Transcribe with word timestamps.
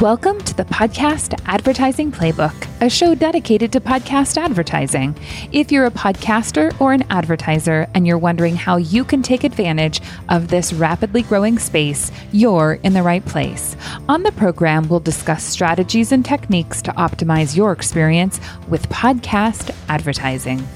Welcome 0.00 0.40
to 0.44 0.56
the 0.56 0.64
Podcast 0.64 1.38
Advertising 1.44 2.10
Playbook, 2.10 2.54
a 2.80 2.88
show 2.88 3.14
dedicated 3.14 3.70
to 3.72 3.82
podcast 3.82 4.38
advertising. 4.38 5.14
If 5.52 5.70
you're 5.70 5.84
a 5.84 5.90
podcaster 5.90 6.74
or 6.80 6.94
an 6.94 7.04
advertiser 7.10 7.86
and 7.92 8.06
you're 8.06 8.16
wondering 8.16 8.56
how 8.56 8.78
you 8.78 9.04
can 9.04 9.20
take 9.20 9.44
advantage 9.44 10.00
of 10.30 10.48
this 10.48 10.72
rapidly 10.72 11.20
growing 11.20 11.58
space, 11.58 12.10
you're 12.32 12.78
in 12.82 12.94
the 12.94 13.02
right 13.02 13.22
place. 13.26 13.76
On 14.08 14.22
the 14.22 14.32
program, 14.32 14.88
we'll 14.88 15.00
discuss 15.00 15.44
strategies 15.44 16.12
and 16.12 16.24
techniques 16.24 16.80
to 16.80 16.92
optimize 16.92 17.54
your 17.54 17.70
experience 17.70 18.40
with 18.68 18.88
podcast 18.88 19.76
advertising. 19.90 20.66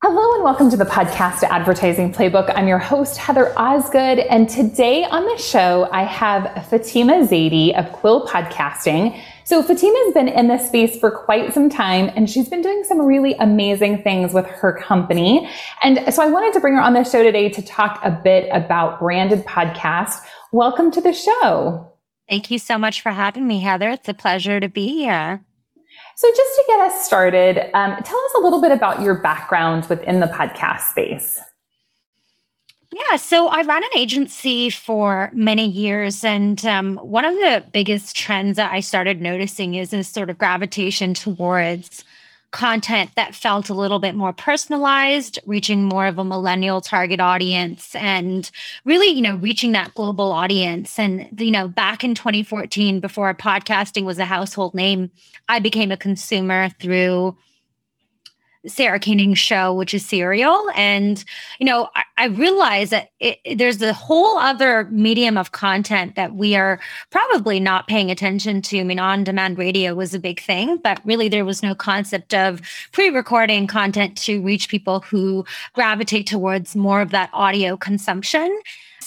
Hello 0.00 0.34
and 0.34 0.44
welcome 0.44 0.70
to 0.70 0.76
the 0.76 0.84
podcast 0.84 1.42
Advertising 1.42 2.12
Playbook. 2.12 2.52
I'm 2.54 2.68
your 2.68 2.78
host, 2.78 3.16
Heather 3.16 3.52
Osgood, 3.58 4.20
and 4.20 4.48
today 4.48 5.02
on 5.02 5.24
the 5.24 5.36
show, 5.38 5.88
I 5.90 6.04
have 6.04 6.66
Fatima 6.68 7.26
Zaidi 7.26 7.76
of 7.76 7.90
Quill 7.92 8.24
Podcasting. 8.24 9.20
So 9.42 9.60
Fatima 9.60 9.98
has 10.04 10.14
been 10.14 10.28
in 10.28 10.46
this 10.46 10.68
space 10.68 10.96
for 11.00 11.10
quite 11.10 11.52
some 11.52 11.68
time, 11.68 12.12
and 12.14 12.30
she's 12.30 12.48
been 12.48 12.62
doing 12.62 12.84
some 12.84 13.00
really 13.00 13.34
amazing 13.34 14.04
things 14.04 14.32
with 14.32 14.46
her 14.46 14.72
company. 14.72 15.50
And 15.82 16.14
so 16.14 16.22
I 16.22 16.26
wanted 16.28 16.52
to 16.52 16.60
bring 16.60 16.74
her 16.74 16.80
on 16.80 16.92
the 16.92 17.02
show 17.02 17.24
today 17.24 17.48
to 17.48 17.60
talk 17.60 17.98
a 18.04 18.12
bit 18.12 18.48
about 18.52 19.00
branded 19.00 19.44
podcast. 19.46 20.20
Welcome 20.52 20.92
to 20.92 21.00
the 21.00 21.12
show. 21.12 21.92
Thank 22.28 22.52
you 22.52 22.60
so 22.60 22.78
much 22.78 23.00
for 23.00 23.10
having 23.10 23.48
me, 23.48 23.60
Heather. 23.60 23.88
It's 23.88 24.08
a 24.08 24.14
pleasure 24.14 24.60
to 24.60 24.68
be 24.68 24.88
here. 24.88 25.44
So, 26.18 26.28
just 26.34 26.56
to 26.56 26.64
get 26.66 26.80
us 26.80 27.06
started, 27.06 27.70
um, 27.76 27.96
tell 28.02 28.18
us 28.18 28.32
a 28.36 28.40
little 28.40 28.60
bit 28.60 28.72
about 28.72 29.02
your 29.02 29.14
background 29.14 29.86
within 29.88 30.18
the 30.18 30.26
podcast 30.26 30.90
space. 30.90 31.40
Yeah, 32.92 33.14
so 33.14 33.46
I 33.46 33.62
ran 33.62 33.84
an 33.84 33.90
agency 33.94 34.68
for 34.68 35.30
many 35.32 35.68
years. 35.68 36.24
And 36.24 36.66
um, 36.66 36.96
one 36.96 37.24
of 37.24 37.34
the 37.34 37.62
biggest 37.72 38.16
trends 38.16 38.56
that 38.56 38.72
I 38.72 38.80
started 38.80 39.20
noticing 39.20 39.76
is 39.76 39.90
this 39.90 40.08
sort 40.08 40.28
of 40.28 40.38
gravitation 40.38 41.14
towards 41.14 42.02
content 42.50 43.10
that 43.14 43.34
felt 43.34 43.68
a 43.68 43.74
little 43.74 43.98
bit 43.98 44.14
more 44.14 44.32
personalized, 44.32 45.38
reaching 45.44 45.84
more 45.84 46.06
of 46.06 46.18
a 46.18 46.24
millennial 46.24 46.80
target 46.80 47.20
audience 47.20 47.94
and 47.94 48.50
really, 48.84 49.08
you 49.08 49.20
know, 49.20 49.36
reaching 49.36 49.72
that 49.72 49.94
global 49.94 50.32
audience. 50.32 50.98
And, 50.98 51.28
you 51.38 51.50
know, 51.50 51.68
back 51.68 52.04
in 52.04 52.14
2014, 52.14 53.00
before 53.00 53.34
podcasting 53.34 54.04
was 54.04 54.18
a 54.18 54.24
household 54.24 54.74
name, 54.74 55.10
I 55.48 55.58
became 55.58 55.92
a 55.92 55.96
consumer 55.96 56.70
through 56.80 57.36
Sarah 58.66 58.98
Koenig's 58.98 59.38
show, 59.38 59.72
which 59.72 59.94
is 59.94 60.04
Serial. 60.04 60.68
And, 60.74 61.24
you 61.58 61.66
know, 61.66 61.88
I, 61.94 62.02
I 62.16 62.26
realize 62.26 62.90
that 62.90 63.10
it, 63.20 63.38
there's 63.56 63.80
a 63.80 63.92
whole 63.92 64.38
other 64.38 64.84
medium 64.90 65.38
of 65.38 65.52
content 65.52 66.16
that 66.16 66.34
we 66.34 66.56
are 66.56 66.80
probably 67.10 67.60
not 67.60 67.86
paying 67.86 68.10
attention 68.10 68.60
to. 68.62 68.80
I 68.80 68.84
mean, 68.84 68.98
on 68.98 69.24
demand 69.24 69.58
radio 69.58 69.94
was 69.94 70.14
a 70.14 70.18
big 70.18 70.40
thing, 70.40 70.78
but 70.78 71.00
really 71.04 71.28
there 71.28 71.44
was 71.44 71.62
no 71.62 71.74
concept 71.74 72.34
of 72.34 72.60
pre 72.92 73.10
recording 73.10 73.66
content 73.66 74.16
to 74.18 74.42
reach 74.42 74.68
people 74.68 75.00
who 75.00 75.44
gravitate 75.74 76.26
towards 76.26 76.74
more 76.74 77.00
of 77.00 77.10
that 77.10 77.30
audio 77.32 77.76
consumption 77.76 78.58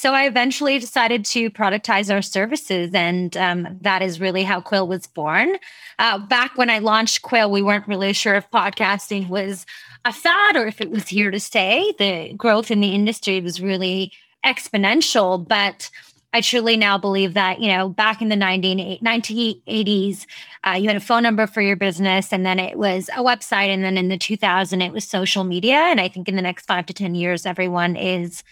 so 0.01 0.15
I 0.15 0.23
eventually 0.23 0.79
decided 0.79 1.25
to 1.25 1.51
productize 1.51 2.11
our 2.11 2.23
services, 2.23 2.91
and 2.95 3.37
um, 3.37 3.77
that 3.81 4.01
is 4.01 4.19
really 4.19 4.41
how 4.41 4.59
Quill 4.59 4.87
was 4.87 5.05
born. 5.05 5.57
Uh, 5.99 6.17
back 6.17 6.57
when 6.57 6.71
I 6.71 6.79
launched 6.79 7.21
Quill, 7.21 7.51
we 7.51 7.61
weren't 7.61 7.87
really 7.87 8.11
sure 8.13 8.33
if 8.33 8.49
podcasting 8.49 9.29
was 9.29 9.63
a 10.03 10.11
fad 10.11 10.55
or 10.55 10.65
if 10.65 10.81
it 10.81 10.89
was 10.89 11.07
here 11.07 11.29
to 11.29 11.39
stay. 11.39 11.93
The 11.99 12.33
growth 12.33 12.71
in 12.71 12.81
the 12.81 12.95
industry 12.95 13.41
was 13.41 13.61
really 13.61 14.11
exponential, 14.43 15.47
but 15.47 15.91
I 16.33 16.41
truly 16.41 16.77
now 16.77 16.97
believe 16.97 17.35
that, 17.35 17.59
you 17.59 17.67
know, 17.67 17.87
back 17.87 18.23
in 18.23 18.29
the 18.29 18.35
19, 18.35 18.97
1980s, 19.05 20.25
uh, 20.65 20.71
you 20.71 20.87
had 20.87 20.97
a 20.97 20.99
phone 20.99 21.21
number 21.21 21.45
for 21.45 21.61
your 21.61 21.75
business 21.75 22.33
and 22.33 22.43
then 22.43 22.57
it 22.57 22.75
was 22.75 23.07
a 23.09 23.21
website. 23.21 23.67
And 23.67 23.83
then 23.83 23.99
in 23.99 24.07
the 24.07 24.17
2000, 24.17 24.81
it 24.81 24.93
was 24.93 25.07
social 25.07 25.43
media. 25.43 25.75
And 25.75 26.01
I 26.01 26.07
think 26.07 26.27
in 26.27 26.37
the 26.37 26.41
next 26.41 26.65
five 26.65 26.87
to 26.87 26.93
10 26.93 27.13
years, 27.13 27.45
everyone 27.45 27.95
is 27.95 28.43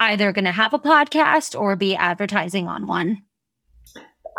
either 0.00 0.32
going 0.32 0.44
to 0.44 0.52
have 0.52 0.74
a 0.74 0.78
podcast 0.78 1.58
or 1.58 1.76
be 1.76 1.96
advertising 1.96 2.68
on 2.68 2.86
one. 2.86 3.22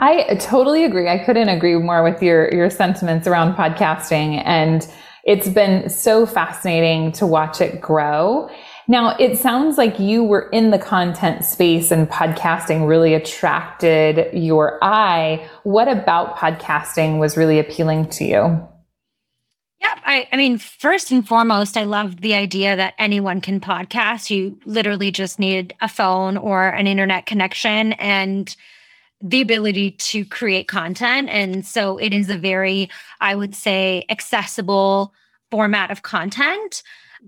I 0.02 0.36
totally 0.36 0.86
agree. 0.86 1.09
I 1.09 1.18
couldn't 1.18 1.50
agree 1.50 1.75
more 1.75 2.03
with 2.03 2.24
your 2.24 2.53
your 2.53 2.70
sentiments 2.70 3.28
around 3.28 3.56
podcasting 3.56 4.42
and 4.46 4.88
it's 5.25 5.50
been 5.50 5.90
so 5.90 6.25
fascinating 6.25 7.12
to 7.12 7.28
watch 7.28 7.62
it 7.62 7.81
grow. 7.81 8.50
Now, 8.88 9.16
it 9.18 9.38
sounds 9.38 9.78
like 9.78 10.00
you 10.00 10.24
were 10.24 10.50
in 10.50 10.72
the 10.72 10.80
content 10.80 11.46
space 11.46 11.92
and 11.92 12.09
podcasting 12.09 12.88
really 12.88 13.14
attracted 13.14 14.34
your 14.34 14.84
eye. 14.84 15.48
What 15.64 15.88
about 15.88 16.38
podcasting 16.38 17.19
was 17.19 17.38
really 17.38 17.59
appealing 17.59 18.09
to 18.12 18.24
you? 18.24 18.68
Yeah, 19.81 19.97
I, 20.03 20.28
I 20.31 20.35
mean, 20.38 20.57
first 20.57 21.09
and 21.12 21.25
foremost, 21.25 21.78
I 21.78 21.84
love 21.84 22.19
the 22.19 22.34
idea 22.34 22.75
that 22.75 22.95
anyone 22.97 23.40
can 23.40 23.62
podcast. 23.62 24.29
You 24.29 24.59
literally 24.66 25.09
just 25.09 25.40
need 25.40 25.73
a 25.81 25.88
phone 25.88 26.35
or 26.35 26.67
an 26.67 26.85
internet 26.85 27.25
connection 27.25 27.94
and 27.94 28.53
the 29.22 29.41
ability 29.41 29.91
to 29.91 30.25
create 30.25 30.68
content. 30.68 31.29
And 31.29 31.66
so 31.66 31.97
it 31.97 32.13
is 32.13 32.29
a 32.29 32.38
very, 32.38 32.89
I 33.22 33.35
would 33.35 33.56
say, 33.56 34.06
accessible 34.09 35.13
format 35.50 35.91
of 35.91 36.01
content. 36.01 36.84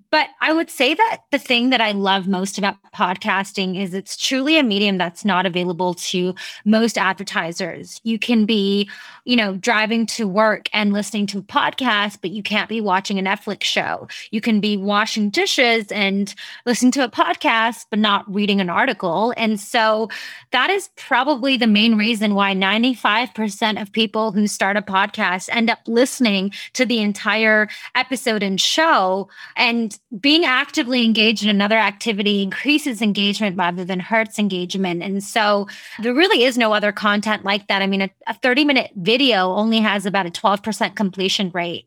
But 0.10 0.30
I 0.40 0.54
would 0.54 0.70
say 0.70 0.94
that 0.94 1.24
the 1.32 1.38
thing 1.38 1.70
that 1.72 1.82
I 1.82 1.92
love 1.92 2.26
most 2.26 2.58
about 2.58 2.78
podcasting 2.96 3.78
is 3.78 3.94
it's 3.94 4.16
truly 4.16 4.58
a 4.58 4.64
medium 4.64 4.98
that's 4.98 5.26
not 5.26 5.46
available 5.46 5.96
to 5.96 6.34
most 6.64 6.98
advertisers. 6.98 8.00
You 8.04 8.18
can 8.18 8.46
be, 8.46 8.90
you 9.26 9.36
know, 9.36 9.56
driving 9.56 10.06
to 10.06 10.28
work 10.28 10.68
and 10.74 10.94
listening 10.94 11.28
to 11.28 11.40
a 11.40 11.44
podcast, 11.44 12.20
but 12.22 12.32
you 12.32 12.42
can't 12.42 12.70
be 12.70 12.82
watching 12.82 13.20
a 13.20 13.22
Netflix 13.22 13.64
show. 13.64 14.08
You 14.32 14.42
can 14.42 14.60
be 14.60 14.78
washing 14.78 15.30
dishes 15.30 15.92
and 15.92 16.34
listening 16.66 16.92
to 16.94 17.04
a 17.04 17.10
podcast, 17.10 17.86
but 17.90 18.00
not 18.00 18.32
reading 18.34 18.60
an 18.60 18.70
article. 18.70 19.34
And 19.38 19.60
so 19.60 20.10
that 20.52 20.70
is 20.70 20.90
probably 20.96 21.58
the 21.58 21.68
main 21.68 21.96
reason 21.96 22.34
why 22.34 22.54
95% 22.56 23.82
of 23.82 23.92
people 23.92 24.32
who 24.32 24.48
start 24.48 24.78
a 24.78 24.82
podcast 24.82 25.50
end 25.52 25.70
up 25.70 25.80
listening 25.88 26.52
to 26.74 26.86
the 26.86 27.00
entire 27.00 27.70
episode 27.96 28.42
and 28.42 28.60
show. 28.60 29.30
And 29.56 29.98
being 30.20 30.46
actively 30.46 31.06
engaged 31.06 31.44
in 31.44 31.50
another 31.50 31.78
activity 31.78 32.42
increases 32.42 33.02
engagement 33.02 33.58
rather 33.58 33.86
than 33.86 34.00
hurts 34.00 34.40
engagement. 34.40 35.04
And 35.04 35.24
so 35.24 35.68
there 36.00 36.14
really 36.14 36.44
is 36.44 36.58
no 36.58 36.74
other 36.74 36.92
content 36.92 37.46
like 37.46 37.68
that. 37.68 37.82
I 37.82 37.88
mean, 37.88 38.02
a, 38.02 38.10
a 38.28 38.34
30 38.34 38.66
minute 38.66 38.92
video 38.96 39.11
only 39.56 39.80
has 39.80 40.06
about 40.06 40.26
a 40.26 40.30
12% 40.30 40.96
completion 40.96 41.52
rate. 41.54 41.86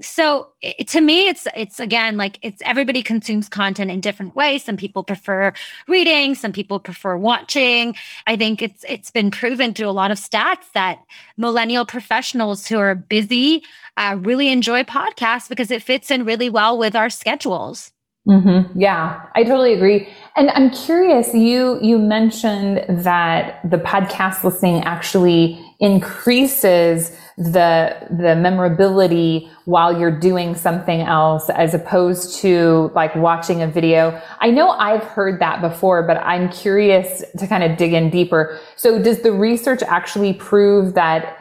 So 0.00 0.48
it, 0.60 0.88
to 0.88 1.00
me, 1.00 1.28
it's 1.28 1.46
it's 1.54 1.78
again 1.78 2.16
like 2.16 2.38
it's 2.42 2.60
everybody 2.64 3.02
consumes 3.02 3.48
content 3.48 3.92
in 3.92 4.00
different 4.00 4.34
ways. 4.34 4.64
Some 4.64 4.76
people 4.76 5.04
prefer 5.04 5.52
reading, 5.86 6.34
some 6.34 6.52
people 6.52 6.80
prefer 6.80 7.16
watching. 7.16 7.94
I 8.26 8.36
think 8.36 8.60
it's 8.60 8.84
it's 8.88 9.12
been 9.12 9.30
proven 9.30 9.72
through 9.72 9.88
a 9.88 9.90
lot 9.90 10.10
of 10.10 10.18
stats 10.18 10.72
that 10.74 10.98
millennial 11.36 11.86
professionals 11.86 12.66
who 12.66 12.78
are 12.78 12.96
busy 12.96 13.62
uh, 13.96 14.16
really 14.20 14.48
enjoy 14.48 14.82
podcasts 14.82 15.48
because 15.48 15.70
it 15.70 15.82
fits 15.82 16.10
in 16.10 16.24
really 16.24 16.50
well 16.50 16.76
with 16.76 16.96
our 16.96 17.08
schedules. 17.08 17.92
Mm-hmm. 18.26 18.80
Yeah, 18.80 19.20
I 19.34 19.44
totally 19.44 19.74
agree. 19.74 20.08
And 20.34 20.48
I'm 20.50 20.70
curious, 20.70 21.34
you 21.34 21.78
you 21.82 21.98
mentioned 21.98 23.04
that 23.04 23.60
the 23.68 23.76
podcast 23.76 24.42
listening 24.44 24.82
actually 24.84 25.60
increases 25.78 27.14
the 27.36 27.94
the 28.10 28.34
memorability 28.34 29.50
while 29.66 29.98
you're 29.98 30.18
doing 30.18 30.54
something 30.54 31.02
else 31.02 31.50
as 31.50 31.74
opposed 31.74 32.40
to 32.40 32.90
like 32.94 33.14
watching 33.14 33.60
a 33.60 33.66
video. 33.66 34.18
I 34.40 34.50
know 34.50 34.70
I've 34.70 35.04
heard 35.04 35.38
that 35.40 35.60
before, 35.60 36.02
but 36.06 36.16
I'm 36.18 36.48
curious 36.48 37.22
to 37.38 37.46
kind 37.46 37.62
of 37.62 37.76
dig 37.76 37.92
in 37.92 38.08
deeper. 38.08 38.58
So 38.76 39.02
does 39.02 39.20
the 39.20 39.32
research 39.32 39.82
actually 39.82 40.32
prove 40.32 40.94
that 40.94 41.36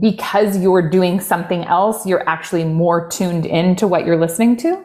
because 0.00 0.56
you're 0.58 0.88
doing 0.88 1.18
something 1.18 1.64
else, 1.64 2.06
you're 2.06 2.26
actually 2.28 2.64
more 2.64 3.08
tuned 3.08 3.44
into 3.44 3.88
what 3.88 4.06
you're 4.06 4.20
listening 4.20 4.56
to? 4.58 4.84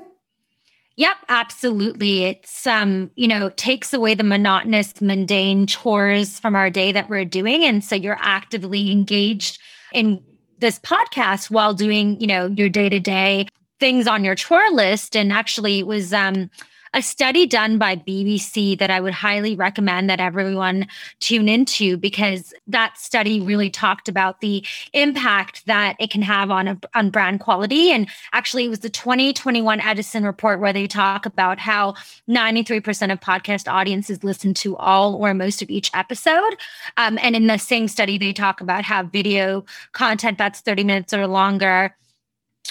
Yep, 0.97 1.17
absolutely. 1.29 2.23
It's 2.25 2.65
um, 2.65 3.11
you 3.15 3.27
know, 3.27 3.49
takes 3.51 3.93
away 3.93 4.15
the 4.15 4.23
monotonous, 4.23 4.99
mundane 4.99 5.67
chores 5.67 6.39
from 6.39 6.55
our 6.55 6.71
day 6.71 6.91
that 6.91 7.07
we're 7.07 7.23
doing 7.23 7.63
and 7.63 7.83
so 7.83 7.95
you're 7.95 8.17
actively 8.19 8.91
engaged 8.91 9.59
in 9.93 10.23
this 10.59 10.79
podcast 10.79 11.51
while 11.51 11.75
doing, 11.75 12.19
you 12.19 12.25
know, 12.25 12.47
your 12.47 12.67
day-to-day 12.69 13.47
things 13.79 14.07
on 14.07 14.23
your 14.25 14.33
chore 14.33 14.71
list 14.71 15.15
and 15.15 15.31
actually 15.31 15.79
it 15.79 15.85
was 15.87 16.11
um 16.13 16.49
a 16.97 17.01
study 17.03 17.45
done 17.45 17.77
by 17.77 17.95
BBC 17.95 18.75
that 18.79 18.89
I 18.89 18.99
would 18.99 19.13
highly 19.13 19.55
recommend 19.55 20.09
that 20.09 20.19
everyone 20.19 20.87
tune 21.19 21.47
into 21.47 21.95
because 21.95 22.55
that 22.65 22.97
study 22.97 23.39
really 23.39 23.69
talked 23.69 24.09
about 24.09 24.41
the 24.41 24.65
impact 24.93 25.63
that 25.67 25.95
it 25.99 26.09
can 26.09 26.23
have 26.23 26.49
on 26.49 26.67
a, 26.67 26.79
on 26.95 27.11
brand 27.11 27.39
quality. 27.39 27.91
And 27.91 28.09
actually, 28.33 28.65
it 28.65 28.69
was 28.69 28.79
the 28.79 28.89
2021 28.89 29.79
Edison 29.79 30.23
report 30.23 30.59
where 30.59 30.73
they 30.73 30.87
talk 30.87 31.27
about 31.27 31.59
how 31.59 31.93
93% 32.27 33.13
of 33.13 33.19
podcast 33.19 33.71
audiences 33.71 34.23
listen 34.23 34.55
to 34.55 34.75
all 34.77 35.13
or 35.17 35.35
most 35.35 35.61
of 35.61 35.69
each 35.69 35.91
episode. 35.93 36.57
Um, 36.97 37.19
and 37.21 37.35
in 37.35 37.45
the 37.45 37.59
same 37.59 37.87
study, 37.87 38.17
they 38.17 38.33
talk 38.33 38.59
about 38.59 38.83
how 38.83 39.03
video 39.03 39.63
content 39.91 40.39
that's 40.39 40.61
30 40.61 40.83
minutes 40.83 41.13
or 41.13 41.27
longer 41.27 41.95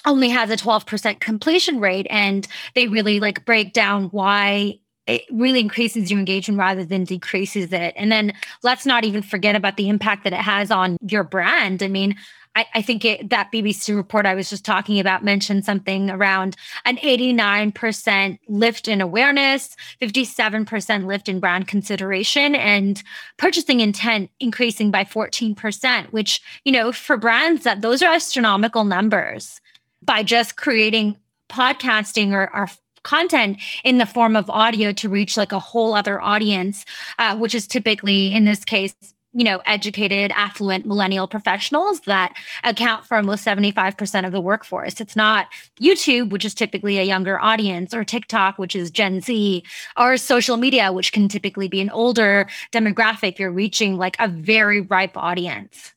only 0.05 0.29
has 0.29 0.51
a 0.51 0.57
12% 0.57 1.21
completion 1.21 1.81
rate 1.81 2.07
and 2.11 2.47
they 2.75 2.89
really 2.89 3.21
like 3.21 3.45
break 3.45 3.73
down 3.73 4.05
why 4.07 4.79
it 5.07 5.23
really 5.31 5.61
increases 5.61 6.11
your 6.11 6.19
engagement 6.19 6.59
rather 6.59 6.85
than 6.85 7.05
decreases 7.05 7.73
it. 7.73 7.95
And 7.97 8.11
then 8.11 8.33
let's 8.63 8.85
not 8.85 9.05
even 9.05 9.23
forget 9.23 9.55
about 9.55 9.77
the 9.77 9.89
impact 9.89 10.25
that 10.25 10.33
it 10.33 10.41
has 10.41 10.71
on 10.71 10.97
your 11.01 11.23
brand. 11.23 11.83
I 11.83 11.89
mean, 11.89 12.17
I, 12.57 12.67
I 12.75 12.83
think 12.83 13.05
it, 13.05 13.31
that 13.31 13.53
BBC 13.53 13.95
report 13.95 14.27
I 14.27 14.35
was 14.35 14.51
just 14.51 14.65
talking 14.65 14.99
about 14.99 15.23
mentioned 15.23 15.65
something 15.65 16.11
around 16.11 16.57
an 16.87 16.97
89% 16.97 18.39
lift 18.49 18.89
in 18.89 19.01
awareness, 19.01 19.77
57% 20.01 21.07
lift 21.07 21.29
in 21.29 21.39
brand 21.39 21.69
consideration, 21.69 22.55
and 22.57 23.03
purchasing 23.37 23.81
intent 23.81 24.31
increasing 24.41 24.91
by 24.91 25.05
14%, 25.05 26.07
which, 26.13 26.43
you 26.65 26.73
know, 26.73 26.91
for 26.91 27.17
brands 27.17 27.63
that 27.65 27.83
those 27.83 28.03
are 28.03 28.13
astronomical 28.13 28.85
numbers 28.85 29.61
by 30.07 30.23
just 30.23 30.57
creating 30.57 31.17
podcasting 31.49 32.33
or, 32.33 32.55
or 32.55 32.69
content 33.03 33.59
in 33.85 33.99
the 33.99 34.07
form 34.07 34.35
of 34.35 34.51
audio 34.51 34.93
to 34.93 35.09
reach 35.09 35.37
like 35.37 35.53
a 35.53 35.61
whole 35.61 35.95
other 35.95 36.21
audience, 36.21 36.85
uh, 37.19 37.37
which 37.37 37.55
is 37.55 37.67
typically 37.67 38.35
in 38.35 38.45
this 38.45 38.65
case, 38.65 38.95
you 39.33 39.45
know, 39.45 39.61
educated, 39.67 40.33
affluent 40.35 40.87
millennial 40.87 41.29
professionals 41.29 42.01
that 42.01 42.35
account 42.65 43.05
for 43.05 43.19
almost 43.19 43.45
75% 43.45 44.27
of 44.27 44.33
the 44.33 44.41
workforce. 44.41 45.01
It's 45.01 45.15
not 45.15 45.47
YouTube, 45.81 46.31
which 46.31 46.45
is 46.45 46.55
typically 46.55 46.99
a 46.99 47.03
younger 47.03 47.39
audience, 47.39 47.93
or 47.93 48.03
TikTok, 48.03 48.59
which 48.59 48.75
is 48.75 48.91
Gen 48.91 49.21
Z, 49.21 49.63
or 49.97 50.17
social 50.17 50.57
media, 50.57 50.91
which 50.91 51.13
can 51.13 51.29
typically 51.29 51.69
be 51.69 51.83
an 51.83 51.91
older 51.91 52.49
demographic. 52.73 53.39
You're 53.39 53.53
reaching 53.53 53.99
like 53.99 54.17
a 54.19 54.27
very 54.27 54.81
ripe 54.81 55.17
audience. 55.17 55.93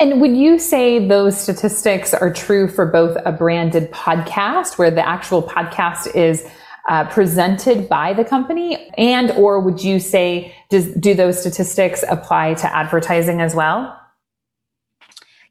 And 0.00 0.20
would 0.20 0.36
you 0.36 0.58
say 0.58 1.06
those 1.06 1.40
statistics 1.40 2.12
are 2.12 2.32
true 2.32 2.68
for 2.68 2.84
both 2.84 3.16
a 3.24 3.32
branded 3.32 3.92
podcast 3.92 4.76
where 4.76 4.90
the 4.90 5.06
actual 5.06 5.42
podcast 5.42 6.14
is 6.14 6.46
uh, 6.88 7.08
presented 7.08 7.88
by 7.88 8.12
the 8.12 8.24
company 8.24 8.90
and 8.98 9.30
or 9.32 9.60
would 9.60 9.82
you 9.82 9.98
say 9.98 10.54
does 10.68 10.92
do 10.94 11.14
those 11.14 11.40
statistics 11.40 12.04
apply 12.10 12.54
to 12.54 12.76
advertising 12.76 13.40
as 13.40 13.54
well? 13.54 13.98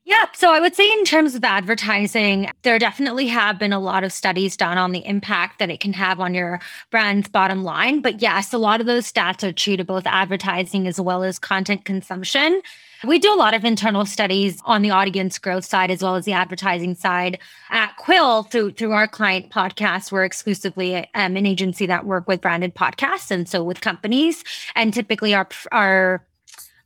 Yeah, 0.05 0.25
so 0.33 0.51
I 0.53 0.59
would 0.59 0.75
say 0.75 0.91
in 0.91 1.05
terms 1.05 1.33
of 1.33 1.45
advertising, 1.45 2.49
there 2.63 2.77
definitely 2.77 3.27
have 3.27 3.57
been 3.57 3.71
a 3.71 3.79
lot 3.79 4.03
of 4.03 4.11
studies 4.11 4.57
done 4.57 4.77
on 4.77 4.91
the 4.91 5.05
impact 5.05 5.59
that 5.59 5.69
it 5.69 5.79
can 5.79 5.93
have 5.93 6.19
on 6.19 6.33
your 6.33 6.59
brand's 6.91 7.29
bottom 7.29 7.63
line. 7.63 8.01
But 8.01 8.21
yes, 8.21 8.51
a 8.51 8.57
lot 8.57 8.81
of 8.81 8.85
those 8.85 9.09
stats 9.09 9.47
are 9.47 9.53
true 9.53 9.77
to 9.77 9.85
both 9.85 10.05
advertising 10.05 10.87
as 10.87 10.99
well 10.99 11.23
as 11.23 11.39
content 11.39 11.85
consumption. 11.85 12.61
We 13.05 13.17
do 13.17 13.33
a 13.33 13.35
lot 13.35 13.53
of 13.53 13.63
internal 13.63 14.05
studies 14.05 14.61
on 14.65 14.81
the 14.81 14.91
audience 14.91 15.39
growth 15.39 15.63
side 15.63 15.89
as 15.89 16.03
well 16.03 16.15
as 16.15 16.25
the 16.25 16.33
advertising 16.33 16.95
side. 16.95 17.39
At 17.69 17.95
Quill, 17.95 18.43
through 18.43 18.71
through 18.71 18.91
our 18.91 19.07
client 19.07 19.51
podcast, 19.51 20.11
we're 20.11 20.25
exclusively 20.25 20.95
um, 21.13 21.37
an 21.37 21.45
agency 21.45 21.85
that 21.85 22.05
work 22.05 22.27
with 22.27 22.41
branded 22.41 22.75
podcasts, 22.75 23.31
and 23.31 23.47
so 23.47 23.63
with 23.63 23.79
companies. 23.79 24.43
And 24.75 24.93
typically, 24.93 25.33
our 25.33 25.47
our 25.71 26.25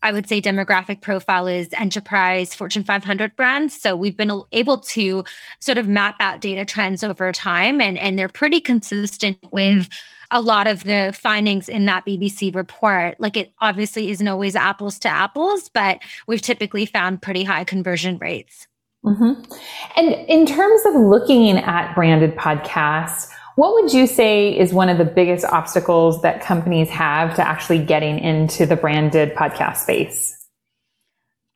I 0.08 0.14
would 0.14 0.30
say 0.30 0.42
demographic 0.42 1.02
profile 1.02 1.48
is 1.48 1.68
enterprise 1.74 2.56
Fortune 2.56 2.86
500 2.86 3.36
brands. 3.36 3.76
So 3.80 3.94
we've 3.94 4.16
been 4.16 4.42
able 4.54 4.78
to 4.78 5.26
sort 5.60 5.78
of 5.78 5.90
map 5.90 6.16
out 6.22 6.40
data 6.40 6.64
trends 6.64 7.04
over 7.04 7.34
time, 7.34 7.82
and 7.82 7.98
and 7.98 8.18
they're 8.18 8.30
pretty 8.30 8.62
consistent 8.62 9.38
with 9.52 9.90
a 10.32 10.40
lot 10.40 10.66
of 10.66 10.86
the 10.86 11.14
findings 11.14 11.68
in 11.68 11.88
that 11.88 12.06
BBC 12.06 12.56
report. 12.56 13.20
Like 13.20 13.36
it 13.36 13.52
obviously 13.60 14.10
isn't 14.10 14.28
always 14.30 14.56
apples 14.56 14.98
to 15.00 15.10
apples, 15.10 15.70
but 15.74 16.00
we've 16.26 16.42
typically 16.42 16.86
found 16.86 17.22
pretty 17.22 17.44
high 17.44 17.66
conversion 17.66 18.18
rates. 18.18 18.66
Mm-hmm. 19.04 19.42
And 19.98 20.14
in 20.30 20.46
terms 20.46 20.86
of 20.86 20.96
looking 20.96 21.58
at 21.58 21.94
branded 21.96 22.38
podcasts, 22.38 23.30
what 23.58 23.74
would 23.74 23.92
you 23.92 24.06
say 24.06 24.56
is 24.56 24.72
one 24.72 24.88
of 24.88 25.00
the 25.00 25.06
biggest 25.06 25.44
obstacles 25.46 26.22
that 26.22 26.44
companies 26.44 26.92
have 26.92 27.36
to 27.36 27.42
actually 27.42 27.84
getting 27.84 28.20
into 28.20 28.68
the 28.68 28.76
branded 28.76 29.34
podcast 29.34 29.78
space? 29.78 30.48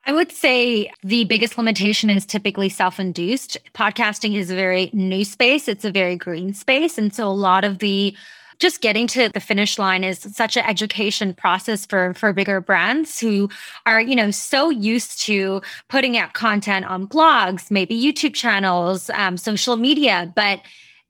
I 0.07 0.13
would 0.13 0.31
say 0.31 0.92
the 1.03 1.25
biggest 1.25 1.59
limitation 1.59 2.09
is 2.09 2.25
typically 2.25 2.69
self 2.69 3.00
induced. 3.00 3.56
Podcasting 3.75 4.36
is 4.36 4.50
a 4.50 4.56
very 4.56 4.89
new 4.94 5.24
space, 5.24 5.68
it's 5.68 5.86
a 5.86 5.92
very 5.92 6.15
green 6.15 6.56
space. 6.56 6.98
And 6.98 7.13
so 7.13 7.27
a 7.27 7.30
lot 7.30 7.63
of 7.63 7.77
the 7.77 8.15
just 8.57 8.81
getting 8.81 9.06
to 9.06 9.30
the 9.30 9.39
finish 9.39 9.77
line 9.77 10.03
is 10.03 10.21
such 10.21 10.57
an 10.57 10.65
education 10.65 11.36
process 11.36 11.86
for 11.86 12.15
for 12.15 12.33
bigger 12.33 12.59
brands 12.62 13.19
who 13.19 13.48
are 13.86 14.01
you 14.01 14.15
know 14.15 14.31
so 14.31 14.71
used 14.71 15.19
to 15.19 15.62
putting 15.88 16.18
out 16.18 16.33
content 16.33 16.86
on 16.86 17.07
blogs 17.07 17.71
maybe 17.71 18.00
youtube 18.00 18.36
channels 18.36 19.09
um, 19.15 19.36
social 19.36 19.77
media 19.77 20.31
but 20.36 20.62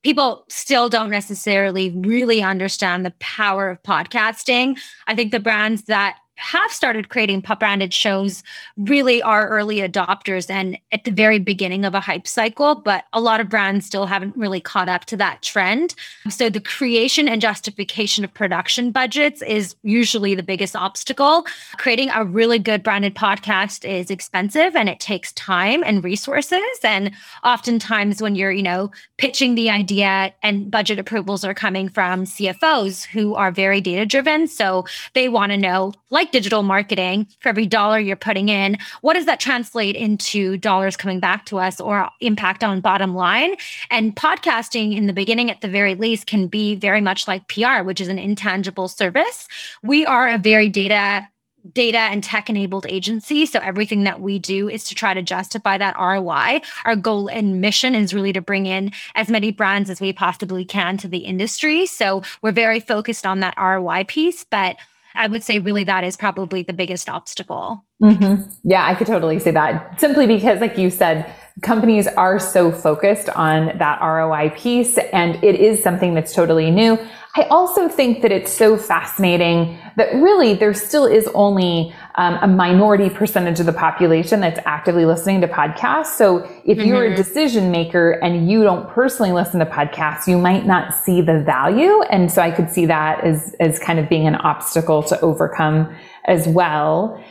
people 0.03 0.45
still 0.49 0.89
don't 0.89 1.09
necessarily 1.09 1.91
really 1.91 2.41
understand 2.41 3.05
the 3.05 3.13
power 3.19 3.69
of 3.69 3.83
podcasting. 3.83 4.77
I 5.07 5.15
think 5.15 5.31
the 5.31 5.39
brands 5.39 5.83
that 5.83 6.17
have 6.41 6.71
started 6.71 7.09
creating 7.09 7.41
pub 7.41 7.59
branded 7.59 7.93
shows 7.93 8.43
really 8.75 9.21
are 9.21 9.47
early 9.47 9.77
adopters 9.77 10.49
and 10.49 10.77
at 10.91 11.03
the 11.03 11.11
very 11.11 11.37
beginning 11.37 11.85
of 11.85 11.93
a 11.93 11.99
hype 11.99 12.27
cycle, 12.27 12.75
but 12.75 13.05
a 13.13 13.21
lot 13.21 13.39
of 13.39 13.47
brands 13.47 13.85
still 13.85 14.07
haven't 14.07 14.35
really 14.35 14.59
caught 14.59 14.89
up 14.89 15.05
to 15.05 15.15
that 15.17 15.41
trend. 15.43 15.93
So 16.29 16.49
the 16.49 16.59
creation 16.59 17.29
and 17.29 17.41
justification 17.41 18.23
of 18.23 18.33
production 18.33 18.91
budgets 18.91 19.43
is 19.43 19.75
usually 19.83 20.33
the 20.33 20.41
biggest 20.41 20.75
obstacle. 20.75 21.45
Creating 21.77 22.09
a 22.09 22.25
really 22.25 22.57
good 22.57 22.81
branded 22.81 23.13
podcast 23.13 23.87
is 23.87 24.09
expensive 24.09 24.75
and 24.75 24.89
it 24.89 24.99
takes 24.99 25.31
time 25.33 25.83
and 25.85 26.03
resources. 26.03 26.61
And 26.83 27.11
oftentimes 27.43 28.21
when 28.21 28.35
you're, 28.35 28.51
you 28.51 28.63
know, 28.63 28.91
pitching 29.17 29.53
the 29.53 29.69
idea 29.69 30.33
and 30.41 30.71
budget 30.71 30.97
approvals 30.97 31.43
are 31.43 31.53
coming 31.53 31.87
from 31.87 32.23
CFOs 32.23 33.05
who 33.05 33.35
are 33.35 33.51
very 33.51 33.79
data 33.79 34.05
driven. 34.07 34.47
So 34.47 34.85
they 35.13 35.29
want 35.29 35.51
to 35.51 35.57
know, 35.57 35.93
like 36.09 36.30
digital 36.31 36.63
marketing, 36.63 37.27
for 37.39 37.49
every 37.49 37.65
dollar 37.65 37.99
you're 37.99 38.15
putting 38.15 38.49
in, 38.49 38.77
what 39.01 39.13
does 39.13 39.25
that 39.25 39.39
translate 39.39 39.95
into 39.95 40.57
dollars 40.57 40.97
coming 40.97 41.19
back 41.19 41.45
to 41.45 41.59
us 41.59 41.79
or 41.79 42.09
impact 42.19 42.63
on 42.63 42.81
bottom 42.81 43.15
line? 43.15 43.55
And 43.89 44.15
podcasting 44.15 44.95
in 44.95 45.07
the 45.07 45.13
beginning, 45.13 45.51
at 45.51 45.61
the 45.61 45.67
very 45.67 45.95
least, 45.95 46.27
can 46.27 46.47
be 46.47 46.75
very 46.75 47.01
much 47.01 47.27
like 47.27 47.47
PR, 47.47 47.83
which 47.83 48.01
is 48.01 48.07
an 48.07 48.19
intangible 48.19 48.87
service. 48.87 49.47
We 49.83 50.05
are 50.05 50.29
a 50.29 50.37
very 50.37 50.69
data 50.69 51.27
data 51.73 51.97
and 51.97 52.23
tech 52.23 52.49
enabled 52.49 52.85
agency. 52.87 53.45
So 53.45 53.59
everything 53.59 54.03
that 54.03 54.21
we 54.21 54.39
do 54.39 54.69
is 54.69 54.83
to 54.85 54.95
try 54.95 55.13
to 55.13 55.21
justify 55.21 55.77
that 55.77 55.95
ROI. 55.99 56.61
Our 56.85 56.95
goal 56.95 57.27
and 57.27 57.61
mission 57.61 57.95
is 57.95 58.13
really 58.13 58.33
to 58.33 58.41
bring 58.41 58.65
in 58.65 58.91
as 59.15 59.29
many 59.29 59.51
brands 59.51 59.89
as 59.89 60.01
we 60.01 60.13
possibly 60.13 60.65
can 60.65 60.97
to 60.97 61.07
the 61.07 61.19
industry. 61.19 61.85
So 61.85 62.23
we're 62.41 62.51
very 62.51 62.79
focused 62.79 63.25
on 63.25 63.41
that 63.41 63.55
ROI 63.57 64.05
piece, 64.05 64.43
but 64.43 64.77
I 65.15 65.27
would 65.27 65.43
say 65.43 65.59
really 65.59 65.83
that 65.83 66.03
is 66.03 66.17
probably 66.17 66.63
the 66.63 66.73
biggest 66.73 67.09
obstacle. 67.09 67.85
Mm-hmm. 68.01 68.49
Yeah, 68.63 68.85
I 68.85 68.95
could 68.95 69.07
totally 69.07 69.39
say 69.39 69.51
that 69.51 69.99
simply 69.99 70.27
because, 70.27 70.59
like 70.59 70.77
you 70.77 70.89
said, 70.89 71.31
companies 71.61 72.07
are 72.07 72.39
so 72.39 72.71
focused 72.71 73.29
on 73.29 73.77
that 73.77 73.99
ROI 74.01 74.51
piece, 74.55 74.97
and 74.97 75.41
it 75.43 75.55
is 75.55 75.83
something 75.83 76.13
that's 76.13 76.33
totally 76.33 76.71
new. 76.71 76.97
I 77.35 77.43
also 77.43 77.87
think 77.87 78.21
that 78.23 78.31
it's 78.31 78.51
so 78.51 78.77
fascinating 78.77 79.79
that 79.95 80.13
really 80.15 80.53
there 80.53 80.73
still 80.73 81.05
is 81.05 81.29
only 81.33 81.93
um, 82.15 82.37
a 82.41 82.47
minority 82.47 83.09
percentage 83.09 83.59
of 83.61 83.65
the 83.65 83.73
population 83.73 84.41
that's 84.41 84.59
actively 84.65 85.05
listening 85.05 85.39
to 85.41 85.47
podcasts. 85.47 86.17
So 86.17 86.39
if 86.65 86.77
mm-hmm. 86.77 86.87
you're 86.87 87.05
a 87.05 87.15
decision 87.15 87.71
maker 87.71 88.11
and 88.11 88.49
you 88.49 88.63
don't 88.63 88.89
personally 88.89 89.31
listen 89.31 89.59
to 89.61 89.65
podcasts, 89.65 90.27
you 90.27 90.37
might 90.37 90.65
not 90.65 90.93
see 90.93 91.21
the 91.21 91.41
value. 91.41 92.01
And 92.03 92.29
so 92.29 92.41
I 92.41 92.51
could 92.51 92.69
see 92.69 92.85
that 92.87 93.23
as, 93.23 93.55
as 93.61 93.79
kind 93.79 93.97
of 93.97 94.09
being 94.09 94.27
an 94.27 94.35
obstacle 94.35 95.01
to 95.03 95.19
overcome 95.21 95.93
as 96.25 96.49
well. 96.49 97.23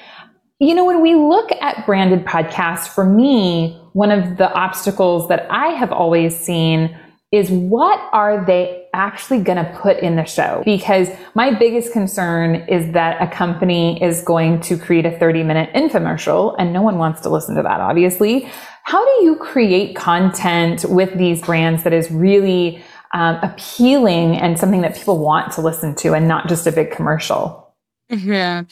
You 0.61 0.75
know, 0.75 0.85
when 0.85 1.03
we 1.03 1.15
look 1.15 1.51
at 1.61 1.85
branded 1.85 2.25
podcasts, 2.25 2.89
for 2.89 3.05
me, 3.05 3.80
one 3.93 4.11
of 4.11 4.37
the 4.37 4.53
obstacles 4.53 5.29
that 5.29 5.47
I 5.51 5.69
have 5.69 5.93
always 5.93 6.39
seen 6.39 6.97
is 7.33 7.49
what 7.51 8.01
are 8.13 8.45
they 8.45 8.89
actually 8.93 9.41
going 9.41 9.65
to 9.65 9.79
put 9.81 9.99
in 9.99 10.17
the 10.17 10.25
show? 10.25 10.63
Because 10.65 11.09
my 11.35 11.53
biggest 11.55 11.93
concern 11.93 12.57
is 12.69 12.93
that 12.93 13.23
a 13.23 13.33
company 13.33 14.03
is 14.03 14.23
going 14.23 14.61
to 14.63 14.77
create 14.77 15.07
a 15.07 15.17
30 15.17 15.45
minute 15.45 15.73
infomercial 15.75 16.57
and 16.59 16.73
no 16.73 16.83
one 16.83 16.99
wants 16.99 17.21
to 17.21 17.29
listen 17.29 17.55
to 17.55 17.63
that, 17.63 17.81
obviously. 17.81 18.51
How 18.83 19.05
do 19.05 19.25
you 19.25 19.37
create 19.37 19.95
content 19.95 20.85
with 20.87 21.17
these 21.17 21.41
brands 21.43 21.85
that 21.85 21.93
is 21.93 22.11
really 22.11 22.83
um, 23.13 23.39
appealing 23.43 24.37
and 24.37 24.59
something 24.59 24.83
that 24.83 24.97
people 24.97 25.19
want 25.19 25.53
to 25.53 25.61
listen 25.61 25.95
to 25.97 26.15
and 26.15 26.29
not 26.29 26.49
just 26.49 26.67
a 26.67 26.73
big 26.73 26.91
commercial. 26.93 27.75
Mm-hmm. 28.11 28.69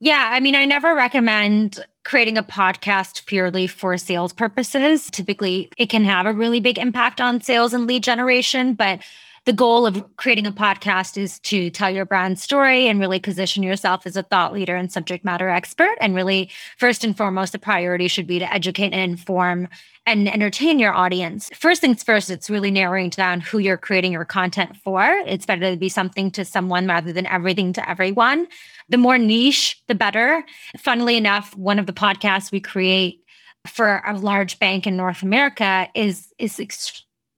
Yeah, 0.00 0.30
I 0.32 0.40
mean, 0.40 0.54
I 0.54 0.64
never 0.64 0.94
recommend 0.94 1.84
creating 2.04 2.36
a 2.36 2.42
podcast 2.42 3.26
purely 3.26 3.66
for 3.66 3.96
sales 3.96 4.32
purposes. 4.32 5.10
Typically, 5.10 5.70
it 5.76 5.86
can 5.86 6.04
have 6.04 6.26
a 6.26 6.32
really 6.32 6.60
big 6.60 6.78
impact 6.78 7.20
on 7.20 7.40
sales 7.40 7.72
and 7.72 7.86
lead 7.86 8.02
generation, 8.02 8.74
but 8.74 9.00
the 9.44 9.52
goal 9.52 9.86
of 9.86 10.04
creating 10.16 10.46
a 10.46 10.52
podcast 10.52 11.18
is 11.18 11.40
to 11.40 11.68
tell 11.70 11.90
your 11.90 12.04
brand 12.04 12.38
story 12.38 12.86
and 12.86 13.00
really 13.00 13.18
position 13.18 13.62
yourself 13.62 14.06
as 14.06 14.16
a 14.16 14.22
thought 14.22 14.52
leader 14.52 14.76
and 14.76 14.92
subject 14.92 15.24
matter 15.24 15.48
expert. 15.48 15.96
And 16.00 16.14
really, 16.14 16.48
first 16.78 17.02
and 17.02 17.16
foremost, 17.16 17.52
the 17.52 17.58
priority 17.58 18.06
should 18.06 18.26
be 18.26 18.38
to 18.38 18.52
educate 18.52 18.92
and 18.92 19.12
inform 19.12 19.68
and 20.06 20.28
entertain 20.28 20.78
your 20.78 20.92
audience. 20.92 21.50
First 21.54 21.80
things 21.80 22.02
first, 22.02 22.30
it's 22.30 22.50
really 22.50 22.70
narrowing 22.70 23.10
down 23.10 23.40
who 23.40 23.58
you're 23.58 23.76
creating 23.76 24.12
your 24.12 24.24
content 24.24 24.76
for. 24.76 25.02
It's 25.26 25.46
better 25.46 25.70
to 25.70 25.76
be 25.76 25.88
something 25.88 26.30
to 26.32 26.44
someone 26.44 26.86
rather 26.86 27.12
than 27.12 27.26
everything 27.26 27.72
to 27.74 27.88
everyone. 27.88 28.46
The 28.88 28.98
more 28.98 29.18
niche, 29.18 29.80
the 29.88 29.94
better. 29.94 30.44
Funnily 30.78 31.16
enough, 31.16 31.56
one 31.56 31.78
of 31.78 31.86
the 31.86 31.92
podcasts 31.92 32.52
we 32.52 32.60
create 32.60 33.20
for 33.66 34.02
a 34.06 34.16
large 34.18 34.58
bank 34.58 34.86
in 34.86 34.96
North 34.96 35.22
America 35.22 35.88
is 35.94 36.32
is 36.38 36.58